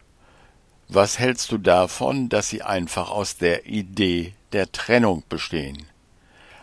Was 0.89 1.17
hältst 1.17 1.49
du 1.53 1.59
davon, 1.59 2.27
dass 2.27 2.49
sie 2.49 2.61
einfach 2.61 3.09
aus 3.09 3.37
der 3.37 3.67
Idee 3.67 4.33
der 4.51 4.69
Trennung 4.73 5.23
bestehen? 5.29 5.87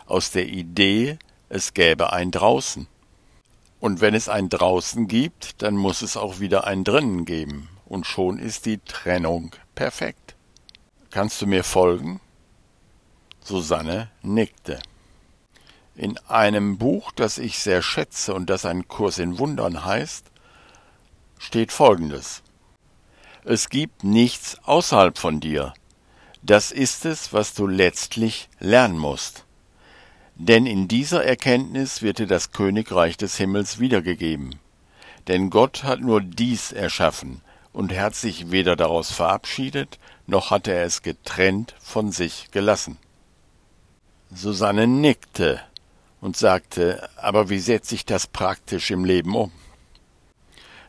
Aus 0.05 0.29
der 0.29 0.45
Idee, 0.45 1.17
es 1.53 1.75
gäbe 1.75 2.11
ein 2.11 2.31
draußen. 2.31 2.87
Und 3.79 4.01
wenn 4.01 4.15
es 4.15 4.27
ein 4.27 4.49
draußen 4.49 5.07
gibt, 5.07 5.61
dann 5.61 5.75
muss 5.75 6.01
es 6.01 6.17
auch 6.17 6.39
wieder 6.39 6.65
ein 6.65 6.83
drinnen 6.83 7.25
geben. 7.25 7.69
Und 7.85 8.07
schon 8.07 8.39
ist 8.39 8.65
die 8.65 8.79
Trennung 8.79 9.51
perfekt. 9.75 10.33
Kannst 11.11 11.43
du 11.43 11.45
mir 11.45 11.63
folgen? 11.63 12.19
Susanne 13.39 14.09
nickte. 14.23 14.79
In 15.95 16.17
einem 16.27 16.79
Buch, 16.79 17.11
das 17.11 17.37
ich 17.37 17.59
sehr 17.59 17.83
schätze 17.83 18.33
und 18.33 18.49
das 18.49 18.65
ein 18.65 18.87
Kurs 18.87 19.19
in 19.19 19.37
Wundern 19.37 19.85
heißt, 19.85 20.25
steht 21.37 21.71
Folgendes. 21.71 22.41
Es 23.43 23.69
gibt 23.69 24.03
nichts 24.03 24.57
außerhalb 24.63 25.19
von 25.19 25.39
dir. 25.39 25.75
Das 26.41 26.71
ist 26.71 27.05
es, 27.05 27.31
was 27.31 27.53
du 27.53 27.67
letztlich 27.67 28.49
lernen 28.59 28.97
musst. 28.97 29.45
Denn 30.45 30.65
in 30.65 30.89
dieser 30.89 31.23
Erkenntnis 31.23 32.01
wird 32.01 32.19
dir 32.19 32.27
das 32.27 32.51
Königreich 32.51 33.15
des 33.15 33.37
Himmels 33.37 33.79
wiedergegeben. 33.79 34.55
Denn 35.29 35.49
Gott 35.49 35.85
hat 35.85 36.01
nur 36.01 36.19
dies 36.19 36.73
erschaffen, 36.73 37.41
und 37.71 37.97
hat 37.97 38.13
sich 38.13 38.51
weder 38.51 38.75
daraus 38.75 39.09
verabschiedet, 39.09 39.99
noch 40.27 40.51
hat 40.51 40.67
er 40.67 40.83
es 40.83 41.01
getrennt 41.01 41.75
von 41.79 42.11
sich 42.11 42.49
gelassen. 42.51 42.97
Susanne 44.33 44.85
nickte 44.85 45.61
und 46.19 46.35
sagte, 46.35 47.09
aber 47.15 47.49
wie 47.49 47.59
setze 47.59 47.95
ich 47.95 48.05
das 48.05 48.27
praktisch 48.27 48.91
im 48.91 49.05
Leben 49.05 49.35
um? 49.35 49.51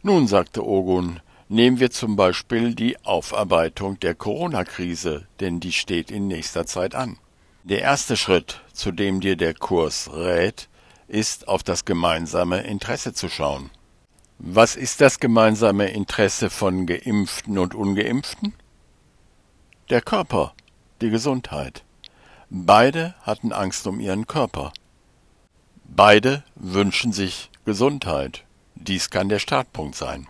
Nun, 0.02 0.26
sagte 0.26 0.66
Ogun, 0.66 1.20
nehmen 1.48 1.78
wir 1.78 1.92
zum 1.92 2.16
Beispiel 2.16 2.74
die 2.74 2.98
Aufarbeitung 3.04 4.00
der 4.00 4.16
Corona-Krise, 4.16 5.28
denn 5.38 5.60
die 5.60 5.72
steht 5.72 6.10
in 6.10 6.26
nächster 6.26 6.66
Zeit 6.66 6.96
an. 6.96 7.18
Der 7.66 7.80
erste 7.80 8.18
Schritt, 8.18 8.60
zu 8.74 8.92
dem 8.92 9.20
dir 9.20 9.36
der 9.36 9.54
Kurs 9.54 10.10
rät, 10.12 10.68
ist 11.08 11.48
auf 11.48 11.62
das 11.62 11.86
gemeinsame 11.86 12.60
Interesse 12.60 13.14
zu 13.14 13.30
schauen. 13.30 13.70
Was 14.38 14.76
ist 14.76 15.00
das 15.00 15.18
gemeinsame 15.18 15.88
Interesse 15.88 16.50
von 16.50 16.84
Geimpften 16.84 17.56
und 17.56 17.74
Ungeimpften? 17.74 18.52
Der 19.88 20.02
Körper, 20.02 20.52
die 21.00 21.08
Gesundheit. 21.08 21.84
Beide 22.50 23.14
hatten 23.22 23.50
Angst 23.50 23.86
um 23.86 23.98
ihren 23.98 24.26
Körper. 24.26 24.74
Beide 25.84 26.44
wünschen 26.56 27.14
sich 27.14 27.50
Gesundheit. 27.64 28.44
Dies 28.74 29.08
kann 29.08 29.30
der 29.30 29.38
Startpunkt 29.38 29.94
sein. 29.94 30.26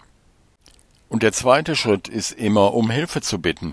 Und 1.08 1.24
der 1.24 1.32
zweite 1.32 1.74
Schritt 1.74 2.06
ist 2.06 2.30
immer 2.30 2.74
um 2.74 2.90
Hilfe 2.90 3.22
zu 3.22 3.40
bitten. 3.40 3.72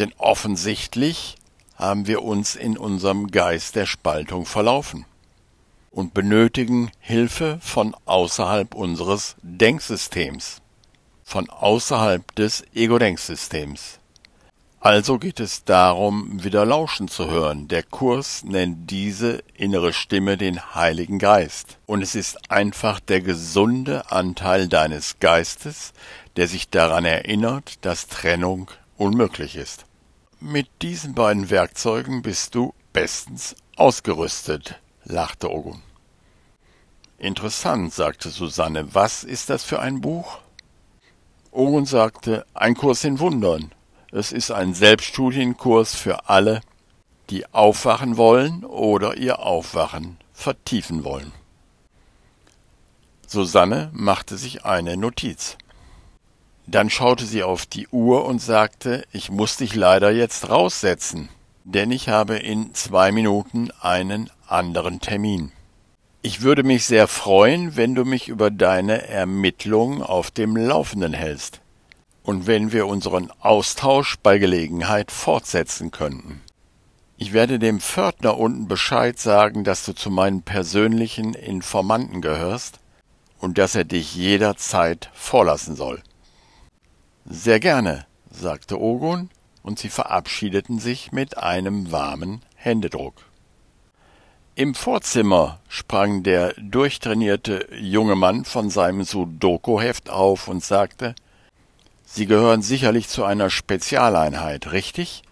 Denn 0.00 0.12
offensichtlich 0.18 1.36
haben 1.78 2.08
wir 2.08 2.22
uns 2.22 2.56
in 2.56 2.76
unserem 2.76 3.28
Geist 3.28 3.76
der 3.76 3.86
Spaltung 3.86 4.44
verlaufen 4.44 5.06
und 5.92 6.12
benötigen 6.12 6.90
Hilfe 6.98 7.58
von 7.62 7.94
außerhalb 8.04 8.74
unseres 8.74 9.36
Denksystems, 9.42 10.60
von 11.22 11.48
außerhalb 11.48 12.34
des 12.34 12.64
Ego-Denksystems. 12.74 14.00
Also 14.80 15.18
geht 15.18 15.40
es 15.40 15.64
darum, 15.64 16.42
wieder 16.42 16.64
Lauschen 16.64 17.08
zu 17.08 17.28
hören. 17.28 17.66
Der 17.66 17.82
Kurs 17.82 18.44
nennt 18.44 18.90
diese 18.90 19.42
innere 19.54 19.92
Stimme 19.92 20.36
den 20.36 20.74
Heiligen 20.74 21.18
Geist. 21.18 21.78
Und 21.86 22.02
es 22.02 22.14
ist 22.14 22.50
einfach 22.50 23.00
der 23.00 23.20
gesunde 23.20 24.12
Anteil 24.12 24.68
deines 24.68 25.18
Geistes, 25.18 25.92
der 26.36 26.46
sich 26.46 26.70
daran 26.70 27.04
erinnert, 27.04 27.84
dass 27.84 28.06
Trennung 28.06 28.70
unmöglich 28.96 29.56
ist. 29.56 29.87
Mit 30.40 30.68
diesen 30.82 31.14
beiden 31.14 31.50
Werkzeugen 31.50 32.22
bist 32.22 32.54
du 32.54 32.72
bestens 32.92 33.56
ausgerüstet, 33.74 34.78
lachte 35.02 35.50
Ogun. 35.50 35.82
Interessant, 37.18 37.92
sagte 37.92 38.30
Susanne. 38.30 38.94
Was 38.94 39.24
ist 39.24 39.50
das 39.50 39.64
für 39.64 39.80
ein 39.80 40.00
Buch? 40.00 40.38
Ogun 41.50 41.86
sagte, 41.86 42.46
ein 42.54 42.76
Kurs 42.76 43.02
in 43.02 43.18
Wundern. 43.18 43.74
Es 44.12 44.30
ist 44.30 44.52
ein 44.52 44.74
Selbststudienkurs 44.74 45.96
für 45.96 46.28
alle, 46.28 46.60
die 47.30 47.52
aufwachen 47.52 48.16
wollen 48.16 48.64
oder 48.64 49.16
ihr 49.16 49.40
Aufwachen 49.40 50.18
vertiefen 50.32 51.02
wollen. 51.02 51.32
Susanne 53.26 53.90
machte 53.92 54.36
sich 54.36 54.64
eine 54.64 54.96
Notiz. 54.96 55.58
Dann 56.70 56.90
schaute 56.90 57.24
sie 57.24 57.42
auf 57.42 57.64
die 57.64 57.88
Uhr 57.88 58.26
und 58.26 58.42
sagte, 58.42 59.02
ich 59.10 59.30
muss 59.30 59.56
dich 59.56 59.74
leider 59.74 60.10
jetzt 60.10 60.50
raussetzen, 60.50 61.30
denn 61.64 61.90
ich 61.90 62.10
habe 62.10 62.36
in 62.36 62.74
zwei 62.74 63.10
Minuten 63.10 63.70
einen 63.80 64.28
anderen 64.46 65.00
Termin. 65.00 65.50
Ich 66.20 66.42
würde 66.42 66.64
mich 66.64 66.84
sehr 66.84 67.08
freuen, 67.08 67.76
wenn 67.76 67.94
du 67.94 68.04
mich 68.04 68.28
über 68.28 68.50
deine 68.50 69.08
Ermittlungen 69.08 70.02
auf 70.02 70.30
dem 70.30 70.56
Laufenden 70.56 71.14
hältst 71.14 71.62
und 72.22 72.46
wenn 72.46 72.70
wir 72.70 72.86
unseren 72.86 73.30
Austausch 73.40 74.16
bei 74.22 74.36
Gelegenheit 74.36 75.10
fortsetzen 75.10 75.90
könnten. 75.90 76.42
Ich 77.16 77.32
werde 77.32 77.58
dem 77.58 77.80
Pförtner 77.80 78.36
unten 78.36 78.68
Bescheid 78.68 79.18
sagen, 79.18 79.64
dass 79.64 79.86
du 79.86 79.94
zu 79.94 80.10
meinen 80.10 80.42
persönlichen 80.42 81.32
Informanten 81.32 82.20
gehörst 82.20 82.78
und 83.38 83.56
dass 83.56 83.74
er 83.74 83.84
dich 83.84 84.14
jederzeit 84.14 85.08
vorlassen 85.14 85.74
soll. 85.74 86.02
Sehr 87.30 87.60
gerne, 87.60 88.06
sagte 88.30 88.80
Ogun, 88.80 89.28
und 89.62 89.78
sie 89.78 89.90
verabschiedeten 89.90 90.78
sich 90.78 91.12
mit 91.12 91.36
einem 91.36 91.92
warmen 91.92 92.40
Händedruck. 92.54 93.26
Im 94.54 94.74
Vorzimmer 94.74 95.60
sprang 95.68 96.22
der 96.22 96.54
durchtrainierte 96.54 97.68
junge 97.78 98.16
Mann 98.16 98.46
von 98.46 98.70
seinem 98.70 99.04
Sudoku-Heft 99.04 100.08
auf 100.08 100.48
und 100.48 100.64
sagte, 100.64 101.14
Sie 102.06 102.24
gehören 102.24 102.62
sicherlich 102.62 103.08
zu 103.08 103.24
einer 103.24 103.50
Spezialeinheit, 103.50 104.72
richtig? 104.72 105.22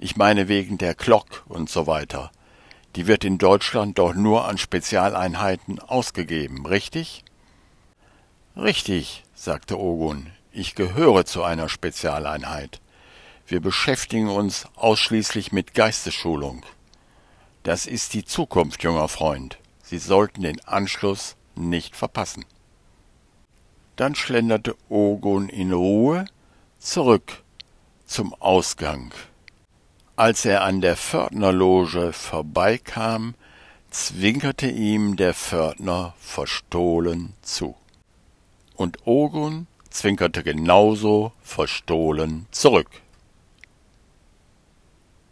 Ich 0.00 0.16
meine 0.16 0.48
wegen 0.48 0.78
der 0.78 0.96
Glock 0.96 1.44
und 1.46 1.70
so 1.70 1.86
weiter. 1.86 2.32
Die 2.96 3.06
wird 3.06 3.24
in 3.24 3.38
Deutschland 3.38 3.98
doch 3.98 4.14
nur 4.14 4.48
an 4.48 4.58
Spezialeinheiten 4.58 5.78
ausgegeben, 5.78 6.66
richtig? 6.66 7.24
Richtig, 8.56 9.22
sagte 9.36 9.78
Ogun. 9.78 10.32
Ich 10.58 10.74
gehöre 10.74 11.26
zu 11.26 11.42
einer 11.42 11.68
Spezialeinheit. 11.68 12.80
Wir 13.46 13.60
beschäftigen 13.60 14.30
uns 14.30 14.66
ausschließlich 14.74 15.52
mit 15.52 15.74
Geistesschulung. 15.74 16.64
Das 17.62 17.84
ist 17.84 18.14
die 18.14 18.24
Zukunft, 18.24 18.82
junger 18.82 19.08
Freund. 19.08 19.58
Sie 19.82 19.98
sollten 19.98 20.40
den 20.40 20.64
Anschluss 20.64 21.36
nicht 21.56 21.94
verpassen. 21.94 22.46
Dann 23.96 24.14
schlenderte 24.14 24.76
Ogun 24.88 25.50
in 25.50 25.74
Ruhe 25.74 26.24
zurück 26.78 27.42
zum 28.06 28.32
Ausgang. 28.32 29.12
Als 30.16 30.46
er 30.46 30.64
an 30.64 30.80
der 30.80 30.96
Pförtnerloge 30.96 32.14
vorbeikam, 32.14 33.34
zwinkerte 33.90 34.70
ihm 34.70 35.16
der 35.16 35.34
Pförtner 35.34 36.14
verstohlen 36.18 37.34
zu. 37.42 37.76
Und 38.74 39.06
Ogun 39.06 39.66
zwinkerte 39.96 40.42
genauso 40.42 41.32
verstohlen 41.42 42.46
zurück. 42.50 42.88